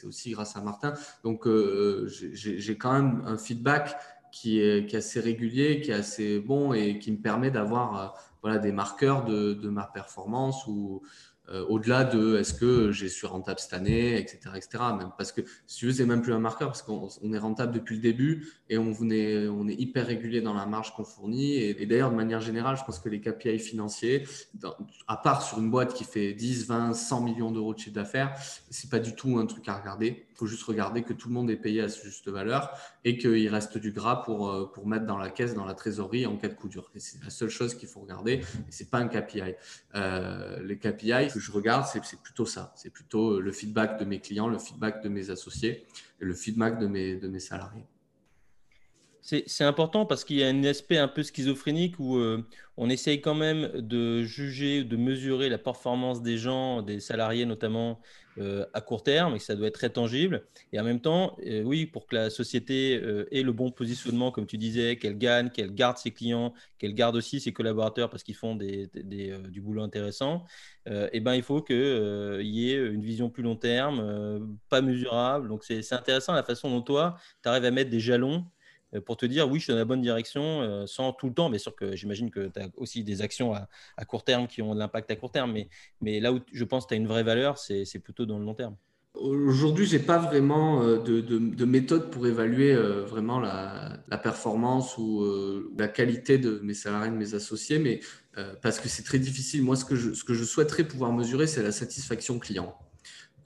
[0.05, 0.93] aussi grâce à Martin.
[1.23, 3.95] Donc euh, j'ai quand même un feedback
[4.31, 8.07] qui est, assez régulier, qui est assez bon et qui me permet d'avoir euh,
[8.41, 11.01] voilà, des marqueurs de, ma performance ou
[11.49, 14.39] euh, au-delà de est-ce que j'ai suis rentable cette année, etc.
[14.55, 14.83] etc.
[14.97, 17.95] Même parce que si veux, c'est même plus un marqueur parce qu'on est rentable depuis
[17.95, 21.55] le début et on, est, on est hyper régulier dans la marge qu'on fournit.
[21.55, 24.27] Et, d'ailleurs, de manière générale, je pense que les KPI financiers,
[25.07, 28.35] à part sur une boîte qui fait 10, 20, 100 millions d'euros de chiffre d'affaires,
[28.69, 30.26] c'est pas du tout un truc à regarder.
[30.37, 32.71] Faut juste regarder que tout le monde est payé à sa juste valeur
[33.03, 36.25] et qu'il reste du gras pour, euh, pour mettre dans la caisse, dans la trésorerie
[36.25, 36.89] en cas de coup dur.
[36.95, 39.55] C'est la seule chose qu'il faut regarder et c'est pas un KPI.
[39.95, 42.73] Euh, les KPI, je regarde, c'est plutôt ça.
[42.75, 45.85] C'est plutôt le feedback de mes clients, le feedback de mes associés
[46.21, 47.85] et le feedback de mes salariés.
[49.27, 53.19] C'est important parce qu'il y a un aspect un peu schizophrénique où euh, on essaye
[53.19, 57.99] quand même de juger, de mesurer la performance des gens, des salariés notamment,
[58.37, 60.47] euh, à court terme et que ça doit être très tangible.
[60.71, 62.93] Et en même temps, euh, oui, pour que la société
[63.31, 67.17] ait le bon positionnement, comme tu disais, qu'elle gagne, qu'elle garde ses clients, qu'elle garde
[67.17, 70.45] aussi ses collaborateurs parce qu'ils font du boulot intéressant,
[70.85, 75.49] eh ben, il faut qu'il y ait une vision plus long terme, pas mesurable.
[75.49, 78.45] Donc c'est intéressant la façon dont toi, tu arrives à mettre des jalons
[79.05, 81.49] pour te dire oui, je suis dans la bonne direction euh, sans tout le temps.
[81.49, 84.73] Bien sûr que j'imagine que tu as aussi des actions à, court terme qui ont
[84.73, 85.53] de l'impact à court terme,
[86.01, 88.45] mais, là où je pense que tu as une vraie valeur, c'est plutôt dans le
[88.45, 88.75] long terme.
[89.13, 95.25] Aujourd'hui, je n'ai pas vraiment euh, de, méthode pour évaluer vraiment la, performance ou
[95.77, 97.99] la qualité de mes salariés, de mes associés, mais
[98.61, 99.63] parce que c'est très difficile.
[99.63, 102.77] Moi, ce que je souhaiterais pouvoir mesurer, c'est la satisfaction client.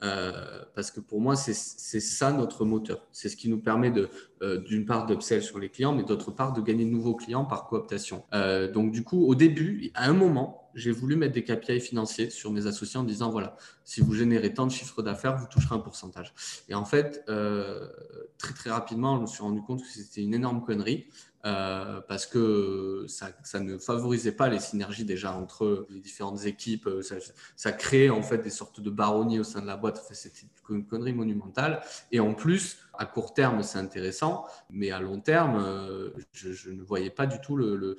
[0.02, 3.06] Euh, parce que pour moi, c'est ça notre moteur.
[3.12, 4.08] C'est ce qui nous permet de,
[4.42, 7.44] euh, d'une part d'upsell sur les clients, mais d'autre part de gagner de nouveaux clients
[7.44, 8.24] par cooptation.
[8.34, 12.30] Euh, donc du coup, au début, à un moment, j'ai voulu mettre des KPI financiers
[12.30, 15.74] sur mes associés en disant voilà, si vous générez tant de chiffres d'affaires, vous toucherez
[15.74, 16.34] un pourcentage.
[16.68, 20.64] Et en fait, très très rapidement, je me suis rendu compte que c'était une énorme
[20.64, 21.06] connerie.
[21.44, 26.86] Euh, parce que ça, ça, ne favorisait pas les synergies déjà entre les différentes équipes.
[26.86, 27.16] Euh, ça,
[27.56, 30.00] ça créait en fait des sortes de baronnies au sein de la boîte.
[30.12, 31.82] C'était une connerie monumentale.
[32.12, 36.82] Et en plus, à court terme, c'est intéressant, mais à long terme, euh, je, ne
[36.82, 37.96] voyais pas du tout le,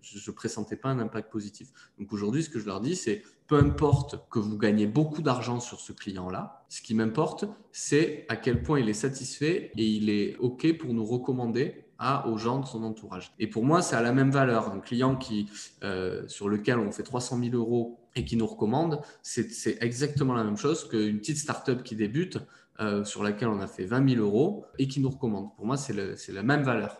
[0.00, 1.68] je ne pressentais pas un impact positif.
[1.98, 5.58] Donc aujourd'hui, ce que je leur dis, c'est peu importe que vous gagnez beaucoup d'argent
[5.58, 10.10] sur ce client-là, ce qui m'importe, c'est à quel point il est satisfait et il
[10.10, 11.81] est OK pour nous recommander
[12.26, 13.32] aux gens de son entourage.
[13.38, 14.72] Et pour moi, c'est à la même valeur.
[14.72, 15.48] Un client qui,
[15.84, 20.44] euh, sur lequel on fait 300 000 euros et qui nous recommande, c'est exactement la
[20.44, 22.38] même chose qu'une petite startup qui débute,
[22.80, 25.54] euh, sur laquelle on a fait 20 000 euros et qui nous recommande.
[25.56, 26.98] Pour moi, c'est la même valeur.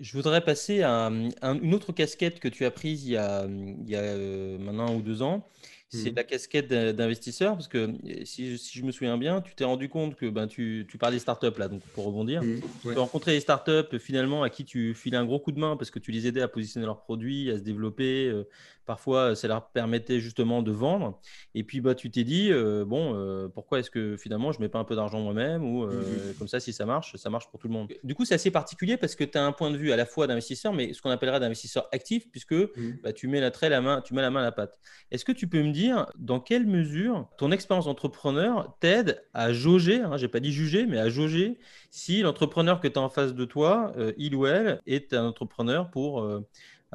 [0.00, 1.10] Je voudrais passer à,
[1.42, 4.88] une autre casquette que tu as prise il y a, il y a euh, maintenant
[4.88, 5.46] un ou deux ans
[5.88, 6.16] c'est mmh.
[6.16, 7.92] la casquette d'investisseur, parce que
[8.24, 11.58] si, je me souviens bien, tu t'es rendu compte que ben, tu, tu parlais startups
[11.58, 15.16] là, donc pour rebondir, mmh, tu as rencontré des startups finalement à qui tu filais
[15.16, 17.58] un gros coup de main parce que tu les aidais à positionner leurs produits, à
[17.58, 18.48] se développer, euh,
[18.86, 21.20] Parfois, ça leur permettait justement de vendre.
[21.56, 24.64] Et puis, bah, tu t'es dit, euh, bon, euh, pourquoi est-ce que finalement, je ne
[24.64, 27.30] mets pas un peu d'argent moi-même Ou euh, mmh comme ça, si ça marche, ça
[27.30, 27.92] marche pour tout le monde.
[28.04, 30.06] Du coup, c'est assez particulier parce que tu as un point de vue à la
[30.06, 32.98] fois d'investisseur, mais ce qu'on appellera d'investisseur actif, puisque mmh.
[33.02, 34.78] bah, tu, mets la, trait, la, main, tu mets la main à la pâte.
[35.10, 40.00] Est-ce que tu peux me dire dans quelle mesure ton expérience d'entrepreneur t'aide à jauger,
[40.00, 41.58] hein, je n'ai pas dit juger, mais à jauger
[41.90, 45.90] si l'entrepreneur que tu as en face de toi, il ou elle, est un entrepreneur
[45.90, 46.28] pour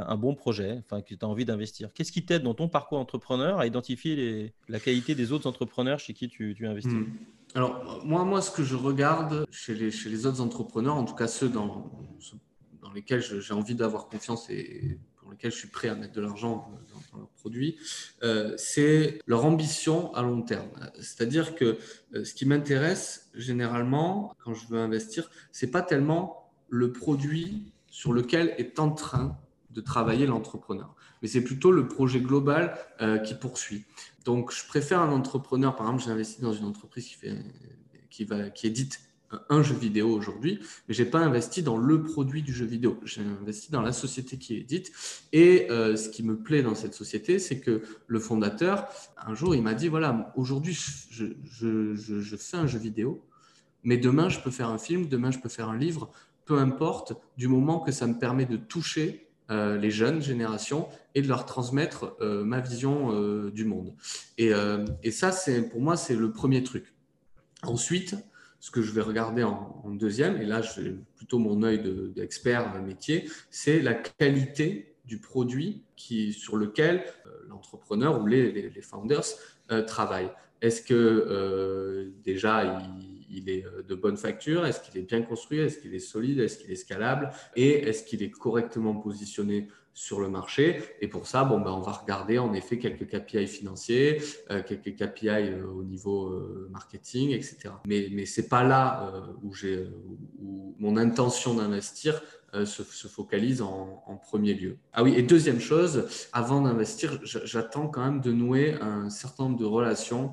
[0.08, 1.94] un bon projet, enfin, que tu as envie d'investir.
[1.94, 6.14] Qu'est-ce qui t'aide dans ton parcours entrepreneur à identifier la qualité des autres entrepreneurs chez
[6.14, 6.94] qui tu, tu investis?
[6.94, 7.08] Hmm.
[7.54, 11.50] Alors, moi, moi, ce que je regarde chez les, autres entrepreneurs, en tout cas ceux
[11.50, 11.92] dans,
[12.82, 16.22] dans lesquels j'ai envie d'avoir confiance et pour lesquels je suis prêt à mettre de
[16.22, 16.72] l'argent
[17.12, 17.78] dans, leurs produits,
[18.24, 20.70] euh, c'est leur ambition à long terme.
[20.96, 21.78] C'est-à-dire que
[22.14, 28.14] euh, ce qui m'intéresse généralement quand je veux investir, c'est pas tellement le produit sur
[28.14, 29.38] lequel est en train
[29.74, 30.96] de travailler l'entrepreneur.
[31.22, 33.86] Mais c'est plutôt le projet global euh, qui poursuit.
[34.26, 37.38] Donc, je préfère un entrepreneur, par exemple, j'ai investi dans une entreprise qui, fait,
[38.10, 39.00] qui, va, qui édite
[39.50, 43.00] un jeu vidéo aujourd'hui, mais j'ai pas investi dans le produit du jeu vidéo.
[43.04, 44.92] J'ai investi dans la société qui édite.
[45.32, 49.56] Et euh, ce qui me plaît dans cette société, c'est que le fondateur, un jour,
[49.56, 50.78] il m'a dit voilà, aujourd'hui,
[51.10, 53.24] je, je, je, fais un jeu vidéo,
[53.84, 56.12] mais demain, je peux faire un film, demain, je peux faire un livre,
[56.46, 61.22] peu importe, du moment que ça me permet de toucher euh, les jeunes générations et
[61.22, 63.94] de leur transmettre euh, ma vision euh, du monde.
[64.38, 64.52] Et,
[65.12, 66.94] ça, c'est pour moi, c'est le premier truc.
[67.62, 68.16] Ensuite,
[68.62, 71.82] ce que je vais regarder en, deuxième, et là, j'ai plutôt mon œil
[72.16, 77.04] d'expert métier, c'est la qualité du produit qui, sur lequel
[77.50, 79.26] l'entrepreneur ou les, les, founders
[79.86, 80.32] travaillent.
[80.62, 84.66] Est-ce que déjà, il il est euh, de bonne facture?
[84.66, 85.60] Est-ce qu'il est bien construit?
[85.60, 86.40] Est-ce qu'il est solide?
[86.40, 87.32] Est-ce qu'il est scalable?
[87.56, 90.82] Et est-ce qu'il est correctement positionné sur le marché?
[91.02, 95.30] Et pour ça, ben, on va regarder en effet quelques KPI financiers, euh, quelques KPI
[95.30, 96.32] euh, au niveau
[96.70, 97.74] marketing, etc.
[97.86, 99.14] Mais, mais ce n'est pas là
[99.44, 99.52] où,
[100.80, 102.22] mon intention d'investir
[102.54, 104.78] se, se, focalise en, premier lieu.
[104.94, 109.60] Ah oui, et deuxième chose, avant d'investir, j'attends quand même de nouer un certain nombre
[109.60, 110.32] de relations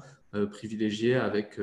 [0.51, 1.59] privilégiées avec,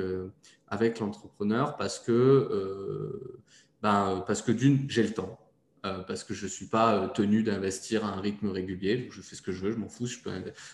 [0.68, 3.40] avec l'entrepreneur parce que,
[3.82, 5.38] ben, parce que d'une, j'ai le temps.
[5.86, 9.08] Euh, parce que je ne suis pas euh, tenu d'investir à un rythme régulier.
[9.12, 10.08] Je fais ce que je veux, je m'en fous.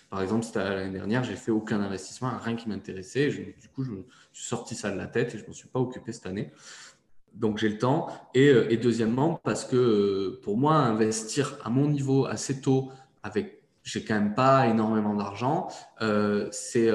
[0.08, 3.28] Par exemple, l'année dernière, j'ai fait aucun investissement, rien qui m'intéressait.
[3.28, 5.68] Du coup, je me suis sorti ça de la tête et je ne m'en suis
[5.68, 6.50] pas occupé cette année.
[7.34, 8.08] Donc j'ai le temps.
[8.32, 12.90] Et, euh, et, deuxièmement, parce que pour moi, investir à mon niveau assez tôt,
[13.22, 15.68] avec j'ai quand même pas énormément d'argent,
[16.52, 16.88] c'est,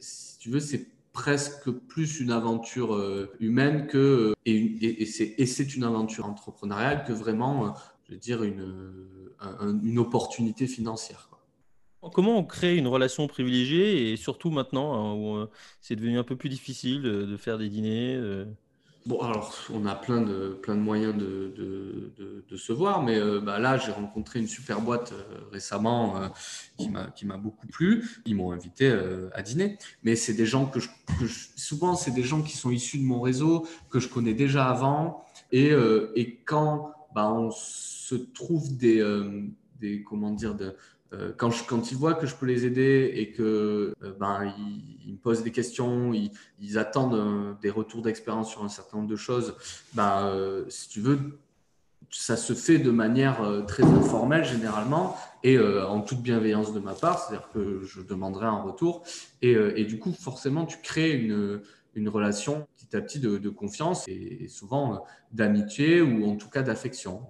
[0.00, 5.84] si tu veux, c'est presque plus une aventure euh, humaine que et, et, c'est une
[5.84, 7.70] aventure entrepreneuriale que vraiment, euh,
[8.06, 9.08] je veux dire, une,
[9.82, 11.30] une opportunité financière.
[12.12, 15.50] Comment on crée une relation privilégiée et surtout maintenant hein, où euh,
[15.80, 18.44] c'est devenu un peu plus difficile de faire des dîners
[19.06, 21.52] Bon, alors, on a plein de, plein de moyens de,
[22.48, 26.28] de, se voir, mais euh, bah, là, j'ai rencontré une super boîte euh, récemment euh,
[27.14, 28.08] qui m'a beaucoup plu.
[28.24, 28.90] Ils m'ont invité
[29.34, 29.76] à dîner.
[30.04, 30.88] Mais c'est des gens que, je,
[31.56, 35.24] souvent, c'est des gens qui sont issus de mon réseau, que je connais déjà avant.
[35.52, 35.72] Et,
[36.14, 39.02] et quand bah, on se trouve des,
[39.80, 40.76] des comment dire, de,
[41.36, 44.52] quand, je, quand, ils voient que je peux les aider et que euh, ben,
[45.06, 49.08] ils, me posent des questions, ils, attendent euh, des retours d'expérience sur un certain nombre
[49.08, 49.54] de choses,
[49.94, 50.32] ben,
[50.68, 51.18] si tu veux,
[52.10, 57.18] ça se fait de manière très informelle généralement et en toute bienveillance de ma part,
[57.18, 59.02] c'est-à-dire que je demanderai un retour.
[59.42, 65.04] Et, du coup, forcément, tu crées une, relation petit à petit de confiance et, souvent
[65.32, 67.22] d'amitié ou en tout cas d'affection.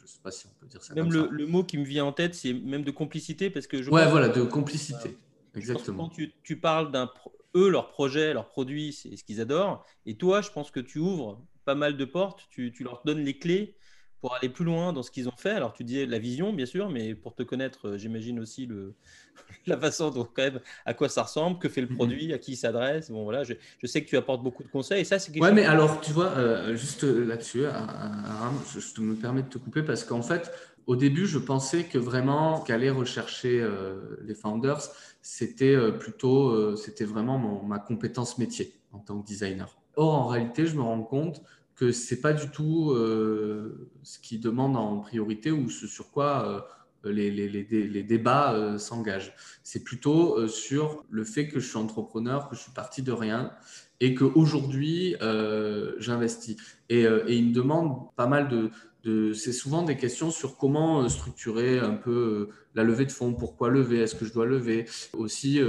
[0.00, 0.94] Je ne sais pas si on peut dire ça.
[0.94, 3.82] Même le, le, mot qui me vient en tête, c'est même de complicité parce que
[3.82, 5.18] je ouais, voilà, de complicité.
[5.54, 6.04] Exactement.
[6.04, 7.10] Quand tu, tu parles d'un
[7.54, 9.84] eux, leur projet, leurs produits, c'est ce qu'ils adorent.
[10.06, 13.24] Et toi, je pense que tu ouvres pas mal de portes, tu, tu leur donnes
[13.24, 13.76] les clés
[14.20, 15.50] pour aller plus loin dans ce qu'ils ont fait.
[15.50, 18.94] Alors, tu disais la vision, bien sûr, mais pour te connaître, euh, j'imagine aussi le,
[19.66, 21.96] la façon dont, quand même, à quoi ça ressemble, que fait le mhm.
[21.96, 23.10] produit, à qui il s'adresse.
[23.10, 25.00] Bon, voilà, je, je, sais que tu apportes beaucoup de conseils.
[25.00, 29.48] Et ça, c'est Ouais, mais alors, tu vois, euh, juste là-dessus, je, me permets de
[29.48, 30.52] te couper parce qu'en fait,
[30.86, 34.82] au début, je pensais que vraiment qu'aller rechercher euh, les founders,
[35.22, 39.76] c'était plutôt, c'était vraiment ma compétence métier en tant que designer.
[39.96, 41.42] Or, en réalité, je me rends compte
[41.80, 46.68] que c'est pas du tout euh, ce qui demande en priorité ou ce sur quoi
[47.06, 49.32] euh, les, les, les, débats euh, s'engagent.
[49.62, 53.50] C'est plutôt sur le fait que je suis entrepreneur, que je suis parti de rien
[54.00, 55.16] et qu'aujourd'hui,
[55.98, 56.56] j'investis.
[56.90, 58.70] Et, et, il me demande pas mal de,
[59.04, 63.70] de c'est souvent des questions sur comment structurer un peu la levée de fonds, pourquoi
[63.70, 64.84] lever, est-ce que je dois lever?
[65.14, 65.60] Aussi,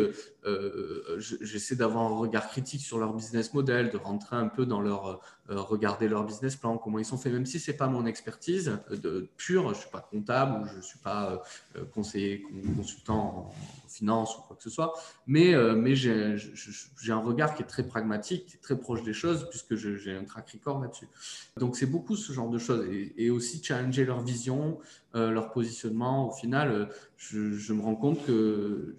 [1.18, 5.22] j'essaie d'avoir un regard critique sur leur business model, de rentrer un peu dans leur
[5.52, 8.78] euh, regarder leur business plan, comment ils sont faits, même si c'est pas mon expertise
[8.92, 11.44] euh, pure, je suis pas comptable ou je suis pas
[11.76, 12.46] euh, conseiller,
[12.78, 13.54] consultant en
[13.90, 14.94] finance ou quoi que ce soit,
[15.28, 15.54] mais,
[15.96, 20.52] j'ai un regard qui est très pragmatique, très proche des choses, puisque j'ai un track
[20.52, 21.10] record là-dessus.
[21.58, 24.80] Donc c'est beaucoup ce genre de choses, et, aussi challenger leur vision,
[25.14, 26.30] leur positionnement.
[26.30, 28.96] Au final, je, me rends compte que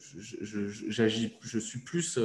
[0.89, 2.19] j'agis, je, suis plus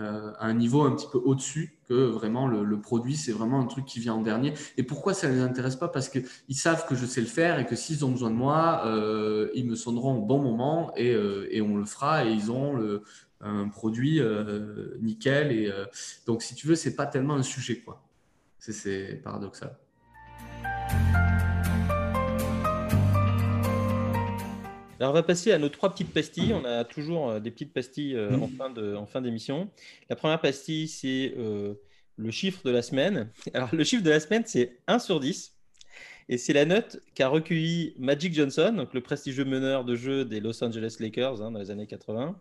[0.00, 3.66] euh, à un niveau un petit peu au-dessus que vraiment le, produit, c'est vraiment un
[3.66, 4.54] truc qui vient en dernier.
[4.76, 5.88] Et pourquoi ça ne les intéresse pas?
[5.88, 8.82] Parce qu'ils savent que je sais le faire et que s'ils ont besoin de moi,
[8.86, 12.50] euh, ils me sonneront au bon moment et, euh, et, on le fera et ils
[12.50, 13.02] auront le,
[13.40, 14.20] un produit
[15.00, 15.52] nickel.
[15.52, 15.70] Et,
[16.26, 17.80] donc, si tu veux, c'est pas tellement un sujet.
[17.80, 18.02] quoi.
[18.58, 19.76] C'est paradoxal.
[25.00, 26.52] Alors, on va passer à nos trois petites pastilles.
[26.52, 29.70] On a toujours euh, des petites pastilles euh, en fin de, en fin d'émission.
[30.10, 31.72] La première pastille, c'est euh,
[32.16, 33.30] le chiffre de la semaine.
[33.54, 35.56] Alors, le chiffre de la semaine, c'est 1 sur 10.
[36.28, 40.38] Et c'est la note qu'a recueilli Magic Johnson, donc le prestigieux meneur de jeu des
[40.38, 42.38] Los Angeles Lakers hein, dans les années 80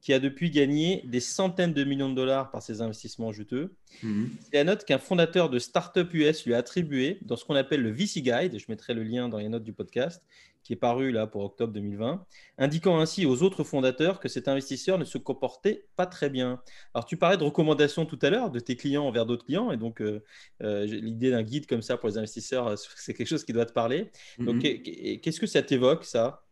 [0.00, 3.74] qui a depuis gagné des centaines de millions de dollars par ses investissements juteux.
[4.02, 4.30] Mhm.
[4.44, 7.82] C'est la note qu'un fondateur de Startup US lui a attribuée dans ce qu'on appelle
[7.82, 10.24] le VC Guide, je mettrai le lien dans les notes du podcast,
[10.68, 12.26] qui est paru là pour octobre 2020,
[12.58, 16.60] indiquant ainsi aux autres fondateurs que cet investisseur ne se comportait pas très bien.
[16.92, 19.78] Alors tu parlais de recommandations tout à l'heure de tes clients envers d'autres clients, et
[19.78, 20.22] donc euh,
[20.62, 23.72] euh, l'idée d'un guide comme ça pour les investisseurs, c'est quelque chose qui doit te
[23.72, 24.10] parler.
[24.38, 24.82] Donc mhm.
[25.22, 26.44] qu'est-ce que ça t'évoque ça?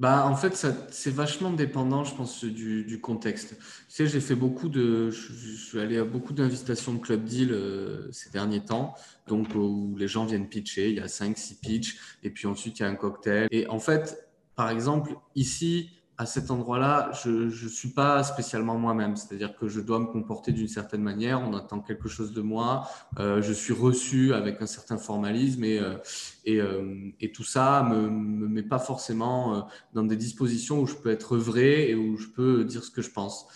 [0.00, 0.56] Bah, en fait,
[0.90, 3.50] c'est vachement dépendant, je pense, du, contexte.
[3.50, 7.52] Tu sais, j'ai fait beaucoup de, je, suis allé à beaucoup d'invitations de club deal
[7.52, 8.94] euh, ces derniers temps,
[9.26, 12.78] donc où les gens viennent pitcher, il y a 5 six pitchs, et puis ensuite
[12.78, 13.46] il y a un cocktail.
[13.50, 19.16] Et en fait, par exemple, ici, à cet endroit-là, je ne suis pas spécialement moi-même.
[19.16, 22.86] C'est-à-dire que je dois me comporter d'une certaine manière, on attend quelque chose de moi,
[23.18, 25.94] euh, je suis reçu avec un certain formalisme et, euh,
[26.46, 30.94] euh, et tout ça ne me, me, met pas forcément dans des dispositions où je
[30.94, 33.46] peux être vrai et où je peux dire ce que je pense.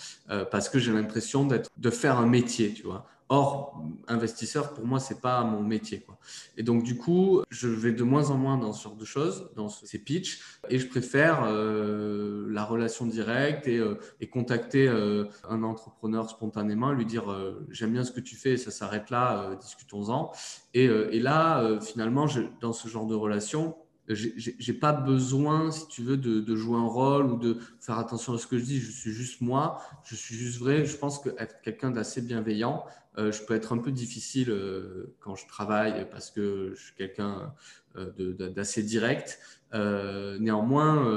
[0.50, 3.05] parce que j'ai l'impression de faire un métier, tu vois.
[3.30, 6.00] Or, investisseur, pour moi, c'est pas mon métier.
[6.00, 6.18] Quoi.
[6.58, 9.50] Et donc, du coup, je vais de moins en moins dans ce genre de choses,
[9.56, 15.24] dans ces pitchs, et je préfère euh, la relation directe et, euh, et contacter euh,
[15.48, 17.24] un entrepreneur spontanément, lui dire
[17.70, 20.30] j'aime bien ce que tu fais, ça s'arrête là, discutons-en.
[20.74, 22.26] Et, et là, finalement,
[22.60, 23.74] dans ce genre de relation,
[24.09, 28.38] j'ai pas besoin, si tu veux, de, jouer un rôle ou de faire attention à
[28.38, 28.81] ce que je dis.
[28.81, 30.85] Je suis juste moi, je suis juste vrai.
[30.85, 32.85] Je pense qu'être quelqu'un d'assez bienveillant,
[33.17, 36.95] euh, je peux être un peu difficile euh, quand je travaille parce que je suis
[36.95, 37.55] quelqu'un
[37.97, 38.11] euh,
[38.51, 39.38] d'assez direct.
[39.73, 41.11] néanmoins,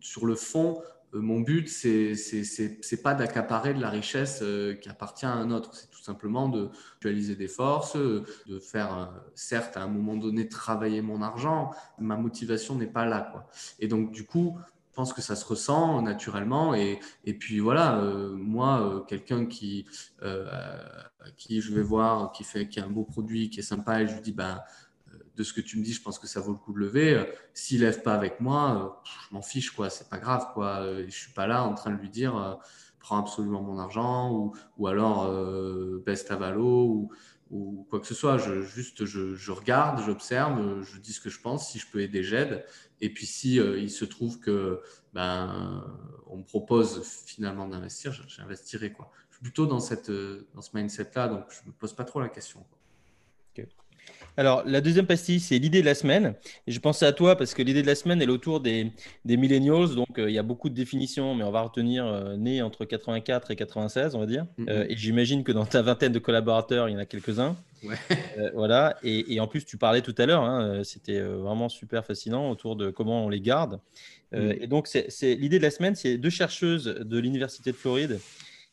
[0.00, 4.42] sur le fond, mon but, c'est pas d'accaparer de la richesse
[4.80, 5.70] qui appartient à un autre.
[6.00, 11.20] Tout simplement de mutualiser des forces, de faire, certes, à un moment donné, travailler mon
[11.20, 11.72] argent.
[11.98, 13.46] Ma motivation n'est pas là, quoi.
[13.80, 14.56] Et donc, du coup,
[14.90, 16.74] je pense que ça se ressent naturellement.
[16.74, 19.84] Et, et puis voilà, euh, moi, euh, quelqu'un qui,
[20.22, 20.48] euh,
[21.36, 24.14] qui je vais voir, qui, fait, qui a un beau produit, qui est sympa, je
[24.14, 24.62] lui dis, ben,
[25.36, 27.24] de ce que tu me dis, je pense que ça vaut le coup de lever.
[27.52, 29.90] S'il lève pas avec moi, je m'en fiche, quoi.
[29.90, 30.82] C'est pas grave, quoi.
[31.04, 32.58] Je suis pas là en train de lui dire,
[33.00, 35.28] prends absolument mon argent, ou, ou alors
[36.04, 37.10] baisse ta valo, ou,
[37.50, 38.38] ou quoi que ce soit.
[38.38, 41.70] Je, juste, je, je regarde, j'observe, je dis ce que je pense.
[41.70, 42.64] Si je peux aider, j'aide.
[43.00, 44.82] Et puis, si euh, il se trouve que
[45.14, 45.84] ben,
[46.26, 48.94] on me propose finalement d'investir, j'investirai.
[49.30, 52.04] Je suis plutôt dans, cette, euh, dans ce mindset-là, donc je ne me pose pas
[52.04, 52.64] trop la question.
[54.36, 56.34] Alors, la deuxième pastille, c'est l'idée de la semaine.
[56.66, 58.90] Et je pensais à toi parce que l'idée de la semaine est autour des,
[59.24, 59.94] des millennials.
[59.94, 62.84] Donc, euh, il y a beaucoup de définitions, mais on va retenir euh, né entre
[62.84, 64.46] 84 et 96, on va dire.
[64.58, 64.70] Mm-hmm.
[64.70, 67.56] Euh, et j'imagine que dans ta vingtaine de collaborateurs, il y en a quelques-uns.
[67.82, 67.96] Ouais.
[68.54, 68.96] voilà.
[69.02, 72.90] Et, en plus, tu parlais tout à l'heure, hein, c'était vraiment super fascinant autour de
[72.90, 73.80] comment on les garde.
[74.32, 74.52] Mm.
[74.60, 78.20] Et donc, c'est l'idée de la semaine, c'est deux chercheuses de l'Université de Floride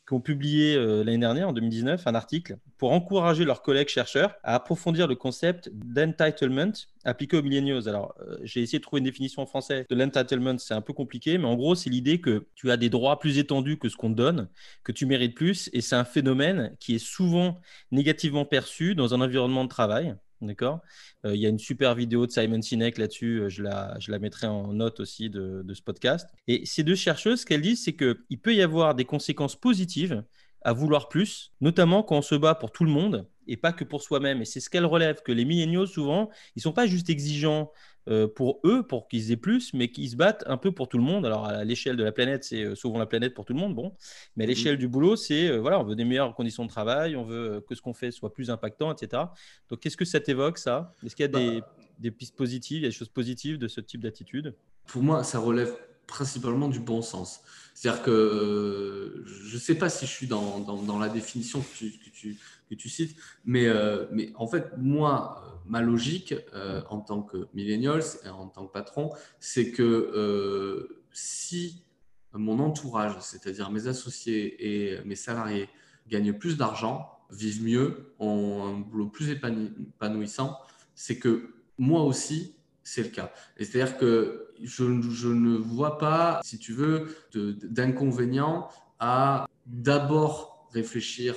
[0.08, 4.34] qui ont publié euh, l'année dernière, en 2019, un article pour encourager leurs collègues chercheurs
[4.42, 6.72] à approfondir le concept d'entitlement
[7.04, 7.86] appliqué aux millennials.
[7.88, 10.94] Alors, euh, j'ai essayé de trouver une définition en français de l'entitlement, c'est un peu
[10.94, 13.96] compliqué, mais en gros, c'est l'idée que tu as des droits plus étendus que ce
[13.96, 14.48] qu'on te donne,
[14.82, 19.20] que tu mérites plus, et c'est un phénomène qui est souvent négativement perçu dans un
[19.20, 20.16] environnement de travail.
[20.40, 20.80] D'accord
[21.26, 24.12] euh, Il y a une super vidéo de Simon Sinek là-dessus, euh, je la, je
[24.12, 26.28] la mettrai en note aussi de, de ce podcast.
[26.46, 30.22] Et ces deux chercheuses, ce qu'elles disent, c'est qu'il peut y avoir des conséquences positives
[30.62, 33.84] à vouloir plus, notamment quand on se bat pour tout le monde et pas que
[33.84, 34.42] pour soi-même.
[34.42, 37.72] Et c'est ce qu'elle relève, que les milléniaux, souvent, ils sont pas juste exigeants
[38.08, 40.98] euh, pour eux, pour qu'ils aient plus, mais qu'ils se battent un peu pour tout
[40.98, 41.26] le monde.
[41.26, 43.74] Alors, à l'échelle de la planète, c'est euh, souvent la planète pour tout le monde,
[43.74, 43.94] bon.
[44.36, 46.70] Mais à mmh l'échelle du boulot, c'est, euh, voilà, on veut des meilleures conditions de
[46.70, 49.24] travail, on veut que ce qu'on fait soit plus impactant, etc.
[49.68, 50.94] Donc, qu'est-ce que ça t'évoque, ça?
[51.04, 51.66] Est-ce qu'il y a des, bah,
[51.98, 54.54] des pistes positives, il y a des choses positives de ce type d'attitude?
[54.86, 55.74] Pour moi, ça relève
[56.08, 57.42] principalement du bon sens.
[57.74, 61.92] C'est-à-dire que je ne sais pas si je suis dans, dans, la définition que tu,
[61.92, 62.36] que tu,
[62.68, 63.68] que tu cites, mais,
[64.10, 68.72] mais en fait, moi, ma logique euh, en tant que millennials et en tant que
[68.72, 71.84] patron, c'est que euh, si
[72.32, 75.68] mon entourage, c'est-à-dire mes associés et mes salariés,
[76.08, 80.58] gagnent plus d'argent, vivent mieux, ont un boulot plus épanouissant,
[80.94, 83.32] c'est que moi aussi, c'est le cas.
[83.58, 88.68] C'est-à-dire que je, ne vois pas, si tu veux, d'inconvénient
[88.98, 91.34] à d'abord réfléchir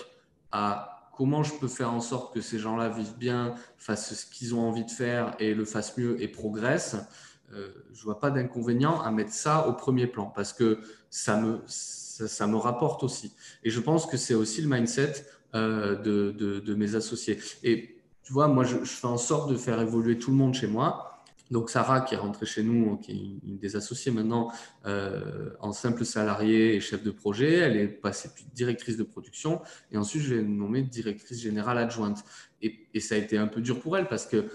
[0.52, 4.56] à comment je peux faire en sorte que ces gens-là vivent bien, fassent ce qu'ils
[4.56, 6.98] ont envie de faire et le fassent mieux et progressent,
[7.54, 10.80] euh, je ne vois pas d'inconvénient à mettre ça au premier plan parce que
[11.10, 13.34] ça me, ça, me rapporte aussi.
[13.64, 17.40] Et je pense que c'est aussi le mindset euh, de, de, mes associés.
[17.64, 20.68] Et tu vois, moi, je, fais en sorte de faire évoluer tout le monde chez
[20.68, 21.11] moi.
[21.52, 24.52] Donc Sarah, qui est rentrée chez nous, qui est une des associées maintenant,
[24.86, 29.62] euh, en simple salarié et chef de projet, elle est passée directrice de production,
[29.92, 32.24] et ensuite je l'ai nommée directrice générale adjointe.
[32.64, 34.48] Et, et, ça a été un peu dur pour elle parce qu'elle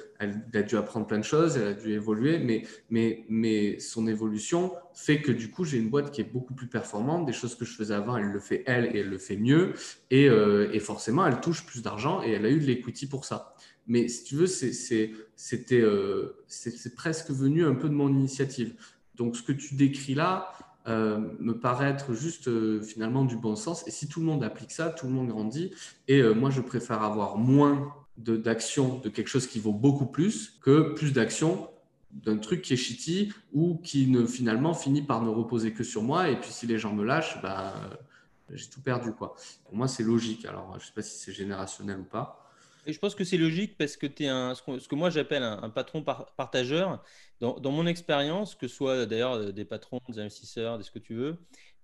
[0.54, 4.72] a dû apprendre plein de choses, elle a dû évoluer, mais, mais, mais son évolution
[4.94, 7.64] fait que du coup j'ai une boîte qui est beaucoup plus performante, des choses que
[7.64, 9.74] je faisais avant, elle le fait elle et elle le fait mieux,
[10.12, 13.24] et, euh, et forcément elle touche plus d'argent et elle a eu de l'equity pour
[13.24, 13.57] ça.
[13.87, 15.82] Mais si tu veux, c'était
[16.95, 18.74] presque venu un peu de mon initiative.
[19.14, 20.53] Donc, ce que tu décris là
[20.87, 22.49] me paraît être juste
[22.82, 23.87] finalement du bon sens.
[23.89, 25.72] Et si tout le monde applique ça, tout le monde grandit.
[26.09, 30.95] Et moi, je préfère avoir moins d'actions de, quelque chose qui vaut beaucoup plus que
[30.95, 31.68] plus d'actions
[32.12, 36.30] d'un truc qui est shitty ou qui finalement finit par ne reposer que sur moi.
[36.30, 37.72] Et puis si les gens me lâchent, ben,
[38.51, 39.12] j'ai tout perdu.
[39.12, 39.34] Quoi.
[39.64, 40.45] Pour moi, c'est logique.
[40.45, 42.45] Alors, je ne sais pas si c'est générationnel ou pas.
[42.87, 45.43] Et je pense que c'est logique parce que tu es un, ce que moi j'appelle
[45.43, 47.03] un, patron partageur.
[47.41, 51.14] Dans, mon expérience, que ce soit d'ailleurs des patrons, des investisseurs, des ce que tu
[51.14, 51.37] veux,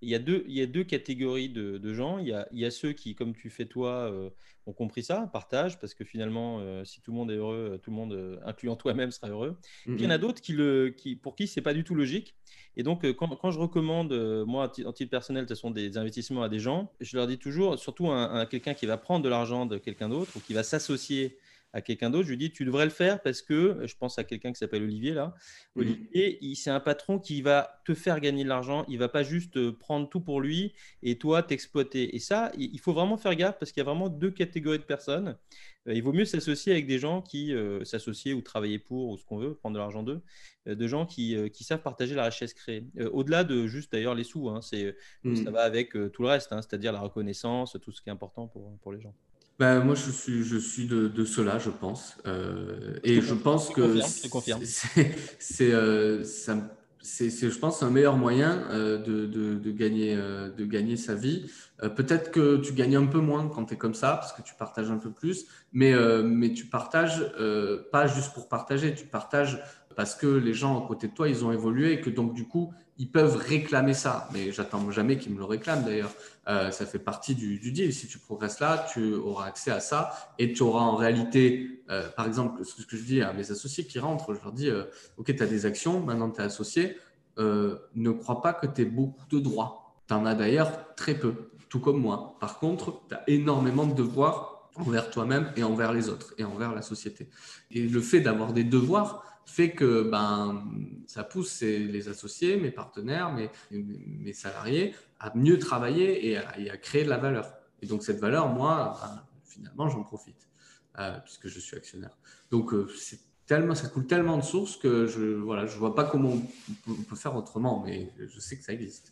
[0.03, 2.19] il y a deux, il y a deux catégories de, gens.
[2.19, 4.29] Il y, a, il y, a, ceux qui, comme tu fais toi, euh,
[4.65, 7.91] ont compris ça, partagent, parce que finalement, euh, si tout le monde est heureux, tout
[7.91, 9.57] le monde, euh, incluant toi-même, sera heureux.
[9.85, 10.21] Puis il y en a mhm.
[10.21, 12.35] d'autres qui le, qui, pour qui c'est pas du tout logique.
[12.75, 14.13] Et donc, quand, quand je recommande,
[14.45, 17.77] moi, en titre personnel, ce sont des investissements à des gens, je leur dis toujours,
[17.77, 21.37] surtout à quelqu'un qui va prendre de l'argent de quelqu'un d'autre ou qui va s'associer
[21.73, 24.23] à quelqu'un d'autre, je lui dis tu devrais le faire parce que je pense à
[24.23, 25.33] quelqu'un qui s'appelle Olivier là.
[25.75, 25.79] Mmh.
[25.79, 28.85] Olivier, c'est un patron qui va te faire gagner de l'argent.
[28.87, 32.15] Il va pas juste euh, prendre tout pour lui et toi t'exploiter.
[32.15, 34.83] Et ça, il faut vraiment faire gaffe parce qu'il y a vraiment deux catégories de
[34.83, 35.35] personnes.
[35.87, 39.17] Euh, il vaut mieux s'associer avec des gens qui euh, s'associer ou travailler pour ou
[39.17, 40.21] ce qu'on veut, prendre de l'argent d'eux,
[40.67, 42.85] de gens qui, qui, savent partager la richesse créée.
[43.11, 45.43] Au-delà de juste d'ailleurs les sous, hein, c'est mmh.
[45.43, 48.47] ça va avec tout le reste, hein, c'est-à-dire la reconnaissance, tout ce qui est important
[48.47, 49.15] pour, pour les gens.
[49.59, 52.17] Ben, moi, je suis, je suis de, de cela, je pense.
[52.25, 53.99] Euh, et je, pense que
[55.39, 61.13] c'est, euh, je pense, un meilleur moyen euh, de, de, de, gagner, de gagner sa
[61.13, 61.51] vie.
[61.95, 64.55] peut-être que tu gagnes un peu moins quand tu es comme ça, parce que tu
[64.55, 65.93] partages un peu plus, mais,
[66.23, 67.23] mais tu partages
[67.91, 69.61] pas juste pour partager, tu partages
[69.95, 72.47] parce que les gens à côté de toi, ils ont évolué et que donc, du
[72.47, 76.13] coup, ils peuvent réclamer ça, mais j'attends jamais qu'ils me le réclament d'ailleurs.
[76.47, 77.93] Euh, ça fait partie du, deal.
[77.93, 82.07] Si tu progresses là, tu auras accès à ça et tu auras en réalité, euh,
[82.09, 84.83] par exemple, ce que je dis à mes associés qui rentrent, je leur dis euh,
[85.17, 86.97] Ok, tu as des actions, maintenant tu es associé,
[87.37, 89.95] ne crois pas que tu aies beaucoup de droits.
[90.07, 92.35] Tu en as d'ailleurs très peu, tout comme moi.
[92.39, 96.73] Par contre, tu as énormément de devoirs envers toi-même et envers les autres et envers
[96.73, 97.29] la société.
[97.71, 100.63] Et le fait d'avoir des devoirs, fait que ben,
[101.07, 107.05] ça pousse les associés, mes partenaires, mes, mes salariés à mieux travailler et à, créer
[107.05, 107.53] de la valeur.
[107.81, 110.49] Et donc cette valeur, moi, ben, finalement, j'en profite
[110.99, 112.17] euh, puisque je suis actionnaire.
[112.51, 115.95] Donc euh, c'est tellement, ça coule tellement de sources que je ne voilà, je vois
[115.95, 116.33] pas comment
[116.87, 119.11] on peut faire autrement, mais je sais que ça existe.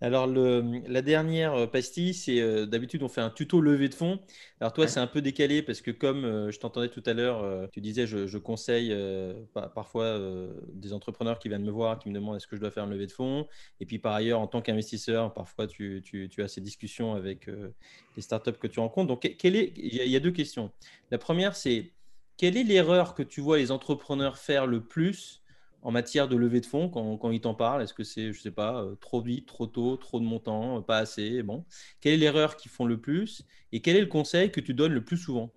[0.00, 4.20] Alors, la dernière euh, pastille, c'est euh, d'habitude, on fait un tuto levée de fonds.
[4.60, 7.68] Alors, toi, c'est un peu décalé parce que, comme euh, je t'entendais tout à l'heure,
[7.70, 8.96] tu disais, je, conseille
[9.74, 10.18] parfois
[10.72, 12.90] des entrepreneurs qui viennent me voir, qui me demandent est-ce que je dois faire une
[12.90, 13.46] levée de fonds.
[13.80, 17.48] Et puis, par ailleurs, en tant qu'investisseur, parfois, tu, as ces discussions avec
[18.16, 19.08] les startups que tu rencontres.
[19.08, 20.70] Donc, quelle est, il y a deux questions.
[21.10, 21.92] La première, c'est
[22.36, 25.42] quelle est l'erreur que tu vois les entrepreneurs faire le plus
[25.82, 28.50] en matière de levée de fonds quand, ils t'en parlent Est-ce que c'est, je sais
[28.50, 31.64] pas, euh, trop vite, trop tôt, trop de montants, euh, pas assez Bon,
[32.00, 34.92] quelle est l'erreur qu'ils font le plus et quel est le conseil que tu donnes
[34.92, 35.52] le plus souvent?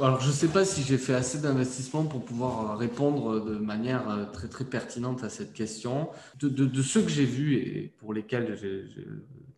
[0.00, 3.56] Alors, je ne sais pas si j'ai fait assez d'investissements pour pouvoir euh, répondre de
[3.56, 6.08] manière très très pertinente à cette question.
[6.38, 8.58] De, de, ceux que j'ai vus et pour lesquels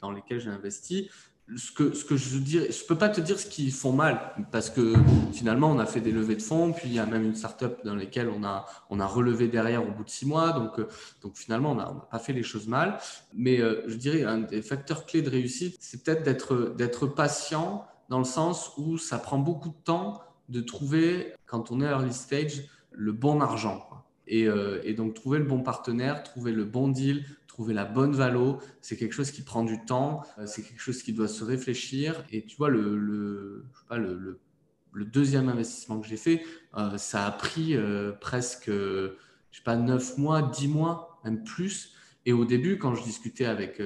[0.01, 1.11] dans lesquels j'ai investi,
[1.57, 4.35] ce que, ce que je dirais, je peux pas te dire ce qu'ils font mal
[4.53, 4.95] parce que
[5.33, 7.79] finalement on a fait des levées de fonds, puis il y a même une startup
[7.85, 10.89] dans laquelle on a, on a relevé derrière au bout de six mois, donc, euh,
[11.23, 12.99] donc finalement on n'a pas fait les choses mal.
[13.35, 17.87] Mais euh, je dirais un des facteurs clés de réussite, c'est peut-être d'être, d'être patient
[18.09, 22.13] dans le sens où ça prend beaucoup de temps de trouver, quand on est early
[22.13, 23.85] stage, le bon argent.
[24.31, 27.25] Euh, et donc trouver le bon partenaire, trouver le bon deal,
[27.59, 31.03] trouver la bonne valo, c'est quelque chose qui prend du temps, euh, c'est quelque chose
[31.03, 32.25] qui doit se réfléchir.
[32.31, 36.45] Et tu vois, le, le, deuxième investissement que j'ai fait,
[36.77, 39.11] euh, ça a pris euh, presque, je
[39.51, 41.95] sais pas, 9 mois, 10 mois, même plus.
[42.27, 43.83] Et au début, quand je discutais avec,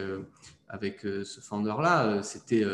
[0.68, 2.64] avec ce founder-là, c'était,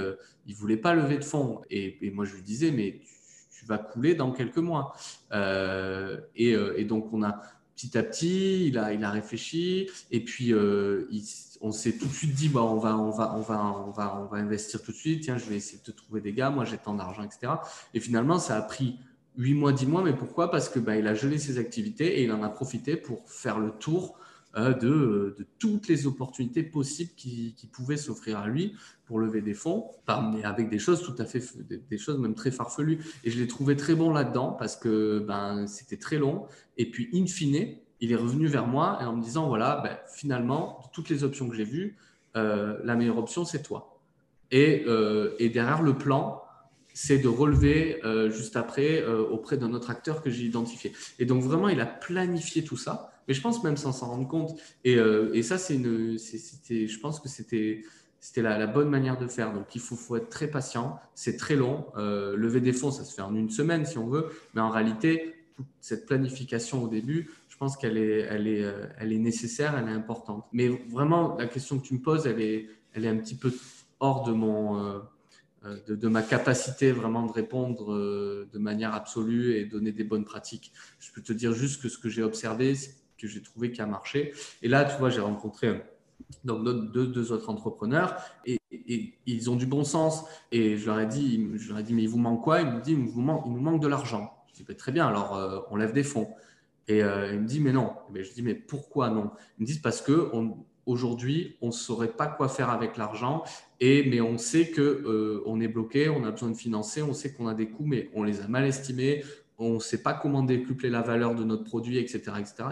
[0.47, 1.61] il voulait pas lever de fonds.
[1.71, 3.03] Et, moi, je lui disais, mais
[3.53, 4.97] tu, vas couler dans quelques mois.
[5.33, 7.41] et, et donc, on a
[7.79, 11.09] petit à petit, il a, réfléchi et puis euh,
[11.61, 14.21] on s'est tout de suite dit bah, on, va, on, va, on, va, on, va,
[14.21, 15.23] on va investir tout de suite.
[15.23, 16.51] Tiens, je vais essayer de te trouver des gars.
[16.51, 17.53] Moi, j'ai tant d'argent, etc.
[17.95, 18.99] Et finalement, ça a pris
[19.37, 20.03] 8 mois, 10 mois.
[20.03, 20.51] Mais pourquoi?
[20.51, 23.61] Parce que bah, il a gelé ses activités et il en a profité pour faire
[23.61, 24.19] le tour
[24.57, 28.75] de, de, toutes les opportunités possibles qui, pouvaient s'offrir à lui
[29.05, 29.87] pour lever des fonds,
[30.33, 32.99] mais avec des choses tout à fait, des, choses même très farfelues.
[33.25, 36.47] Et je l'ai trouvé très bon là-dedans parce que ben, c'était très long.
[36.77, 40.81] Et puis, in fine, il est revenu vers moi en me disant voilà, ben, finalement,
[40.85, 41.97] de toutes les options que j'ai vues,
[42.37, 44.01] euh, la meilleure option, c'est toi.
[44.51, 46.43] Et, euh, et, derrière le plan,
[46.95, 50.93] c'est de relever euh, juste après euh, auprès d'un autre acteur que j'ai identifié.
[51.19, 54.27] Et donc vraiment, il a planifié tout ça, mais je pense même sans s'en rendre
[54.27, 54.59] compte.
[54.85, 57.83] Et, euh, ça, c'était, je pense que c'était,
[58.37, 59.53] la, bonne manière de faire.
[59.53, 61.87] Donc il faut, être très patient, c'est très long.
[61.97, 65.35] lever des fonds, ça se fait en une semaine si on veut, mais en réalité,
[65.81, 70.47] cette planification au début, je pense qu'elle est, est nécessaire, elle est importante.
[70.53, 73.53] Mais vraiment, la question que tu me poses, elle est, un petit peu
[74.01, 80.05] hors de euh, ma capacité vraiment de répondre euh, de manière absolue et donner des
[80.05, 80.73] bonnes pratiques.
[81.01, 82.75] Je peux te dire juste que ce que j'ai observé,
[83.19, 84.33] que j'ai trouvé qui a marché.
[84.63, 85.83] Et là, tu vois, j'ai rencontré
[86.45, 88.59] donc deux, autres entrepreneurs et,
[89.27, 90.25] ils ont du bon sens.
[90.53, 92.61] Et je leur ai dit, je leur ai dit mais il vous manque quoi?
[92.61, 94.33] Ils me disent, il, vous manque, il nous manque de l'argent.
[94.49, 96.29] Je dis, bah, très bien, alors euh, on lève des fonds.
[96.87, 97.93] Et il me dit, mais non.
[98.15, 99.31] Et je dis, mais pourquoi non?
[99.59, 100.57] Ils me disent, parce que on,
[100.89, 103.45] aujourd'hui, on ne saurait pas quoi faire avec l'argent,
[103.79, 107.13] et, mais on sait qu'on euh, on est bloqué, on a besoin de financer, on
[107.13, 109.23] sait qu'on a des coûts, mais on les a mal estimés,
[109.59, 112.23] on ne sait pas comment décupler la valeur de notre produit, etc.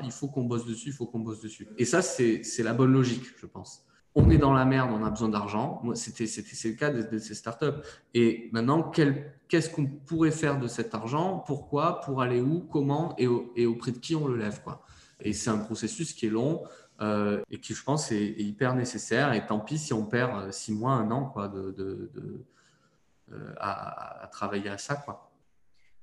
[0.05, 1.67] Il faut qu'on bosse dessus, il faut qu'on bosse dessus.
[1.79, 3.85] Et ça, c'est la bonne logique, je pense.
[4.15, 5.83] On est dans la merde, on a besoin d'argent.
[5.95, 7.81] C'était le cas de, ces startups.
[8.15, 11.45] Et maintenant, qu'est-ce qu'on pourrait faire de cet argent?
[11.47, 12.01] Pourquoi?
[12.01, 12.61] Pour aller où?
[12.61, 13.15] Comment?
[13.19, 14.83] Et, et, auprès de qui on le lève quoi?
[15.21, 16.63] Et c'est un processus qui est long.
[17.03, 19.33] Euh, et qui, je pense, est, hyper nécessaire.
[19.35, 22.11] Et tant pis si on perd euh, six mois, un an quoi, de, de,
[23.33, 25.05] euh, à, travailler à ça.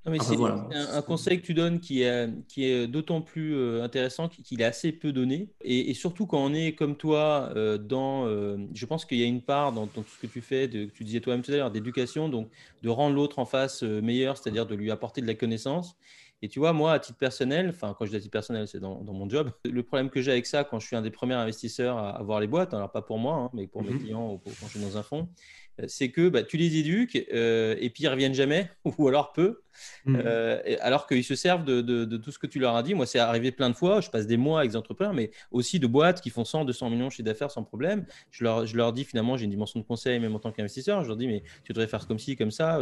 [0.05, 4.61] Mais c'est un, conseil que tu donnes qui est, qui est d'autant plus intéressant qu'il
[4.61, 5.49] est assez peu donné.
[5.63, 9.71] Et, surtout quand on est comme toi, dans, je pense qu'il y a une part
[9.71, 12.49] dans, tout ce que tu fais, de, tu disais toi-même tout à l'heure, d'éducation, donc
[12.81, 15.95] de rendre l'autre en face meilleur, c'est-à-dire de lui apporter de la connaissance.
[16.43, 18.81] Et tu vois, moi, à titre personnel, enfin, quand je dis à titre personnel, c'est
[18.81, 19.49] dans, mon job.
[19.63, 22.41] Le problème que j'ai avec ça, quand je suis un des premiers investisseurs à, avoir
[22.41, 23.99] les boîtes, alors pas pour moi, hein, mais pour mes mhm.
[23.99, 26.77] clients ou pour, quand je suis dans un fonds, euh, c'est que bah, tu les
[26.77, 29.61] éduques euh, et puis ils reviennent jamais ou alors peu,
[30.05, 30.15] mmh.
[30.23, 32.93] euh, alors qu'ils se servent de, tout ce que tu leur as dit.
[32.93, 34.01] Moi, c'est arrivé plein de fois.
[34.01, 36.89] Je passe des mois avec des entrepreneurs, mais aussi de boîtes qui font 100, 200
[36.89, 38.05] millions de chiffre d'affaires sans problème.
[38.31, 41.03] Je leur, je leur dis finalement, j'ai une dimension de conseil même en tant qu'investisseur.
[41.03, 42.79] Je leur dis, mais tu devrais faire comme ci, comme ça,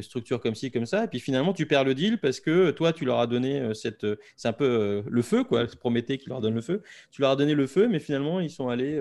[0.00, 1.04] structure comme ci, comme ça.
[1.04, 4.06] Et puis finalement, tu perds le deal parce que toi, tu leur as donné cette,
[4.36, 5.66] c'est un peu le feu, quoi.
[5.78, 6.82] Promettais qu'ils leur donnent le feu.
[7.10, 9.00] Tu leur as donné le feu, mais finalement, ils sont allés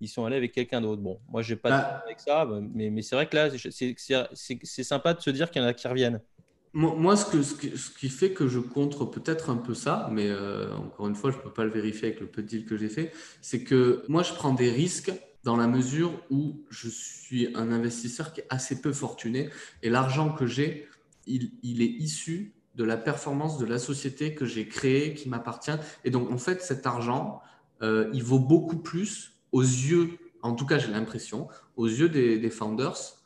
[0.00, 1.02] ils sont allés avec quelqu'un d'autre.
[1.02, 2.02] Bon, moi, j'ai pas de bah.
[2.04, 3.50] avec ça, mais, mais c'est vrai que là,
[4.34, 6.20] c'est sympa de se dire qu'il y en a qui reviennent.
[6.72, 10.70] Moi, ce, que, ce, qui fait que je contre peut-être un peu ça, mais euh,
[10.74, 12.76] encore une fois, je ne peux pas le vérifier avec le peu de deal que
[12.76, 15.10] j'ai fait, c'est que moi, je prends des risques
[15.42, 19.48] dans la mesure où je suis un investisseur qui est assez peu fortuné
[19.82, 20.86] et l'argent que j'ai,
[21.26, 25.78] il, il, est issu de la performance de la société que j'ai créée, qui m'appartient.
[26.04, 27.40] Et donc, en fait, cet argent,
[27.80, 32.50] euh, il vaut beaucoup plus aux yeux, en tout cas j'ai l'impression, aux yeux des,
[32.50, 33.16] founders,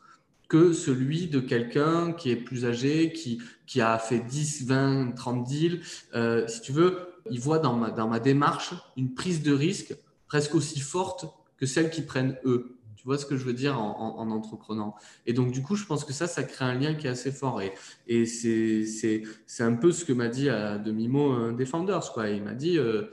[0.48, 5.44] que celui de quelqu'un qui est plus âgé, qui, qui a fait 10, 20, 30
[5.44, 5.80] deals.
[6.14, 6.98] Euh, si tu veux,
[7.30, 9.94] il voit dans ma, dans ma démarche une prise de risque
[10.26, 12.76] presque aussi forte que celle qu'ils prennent eux.
[12.96, 14.94] Tu vois ce que je veux dire en, entreprenant?
[15.24, 17.32] Et donc, du coup, je pense que ça, ça crée un lien qui est assez
[17.32, 17.62] fort.
[17.62, 17.72] Et,
[18.06, 19.24] et c'est
[19.60, 22.12] un peu ce que m'a dit à demi-mot un des founders.
[22.12, 22.28] Quoi.
[22.28, 23.10] Il m'a dit, euh, euh,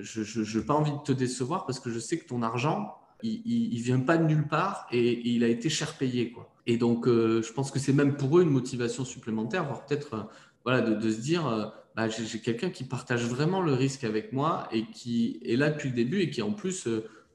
[0.00, 3.76] je n'ai pas envie de te décevoir parce que je sais que ton argent, il
[3.76, 6.32] ne vient pas de nulle part et, il a été cher payé.
[6.32, 6.50] Quoi.
[6.66, 10.14] Et donc, euh, je pense que c'est même pour eux une motivation supplémentaire, voire peut-être
[10.14, 10.22] euh,
[10.64, 14.86] voilà, de, se dire, bah, j'ai quelqu'un qui partage vraiment le risque avec moi et
[14.90, 16.86] qui est là depuis le début et qui en plus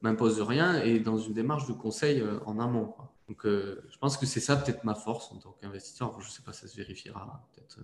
[0.02, 2.94] m'impose rien et dans une démarche de conseil en amont.
[3.28, 6.14] Donc, je pense que c'est ça peut-être ma force en tant qu'investisseur.
[6.20, 7.80] Je ne sais pas, ça se vérifiera peut-être.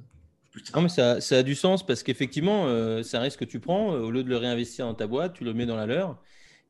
[0.75, 3.61] Non, mais ça, ça, a du sens parce qu'effectivement, euh, c'est un risque que tu
[3.61, 3.95] prends.
[3.95, 6.21] Euh, au lieu de le réinvestir dans ta boîte, tu le mets dans la leur.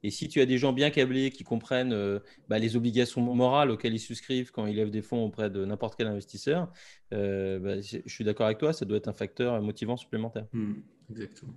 [0.03, 3.70] Et si tu as des gens bien câblés qui comprennent euh, bah, les obligations morales
[3.70, 6.68] auxquelles ils souscrivent quand ils lèvent des fonds auprès de n'importe quel investisseur,
[7.11, 10.47] bah, je suis d'accord avec toi, ça doit être un facteur motivant supplémentaire.
[10.53, 10.74] Hmm,
[11.11, 11.53] exactement.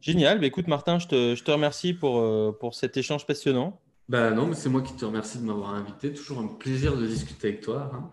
[0.00, 0.40] Génial.
[0.40, 3.80] Bah, écoute, Martin, je te, je te remercie pour, pour cet échange passionnant.
[4.08, 6.12] Bah non, mais c'est moi qui te remercie de m'avoir invité.
[6.12, 7.90] Toujours un plaisir de discuter avec toi.
[7.94, 8.10] Hein.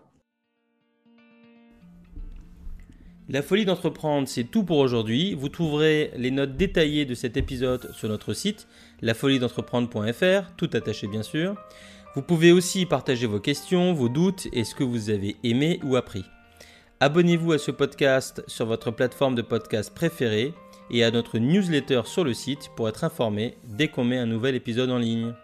[3.32, 5.34] La folie d'entreprendre, c'est tout pour aujourd'hui.
[5.34, 8.66] Vous trouverez les notes détaillées de cet épisode sur notre site,
[9.02, 11.54] lafoliedentreprendre.fr, tout attaché bien sûr.
[12.16, 15.94] Vous pouvez aussi partager vos questions, vos doutes et ce que vous avez aimé ou
[15.94, 16.24] appris.
[16.98, 20.52] Abonnez-vous à ce podcast sur votre plateforme de podcast préférée
[20.90, 24.56] et à notre newsletter sur le site pour être informé dès qu'on met un nouvel
[24.56, 25.34] épisode en ligne.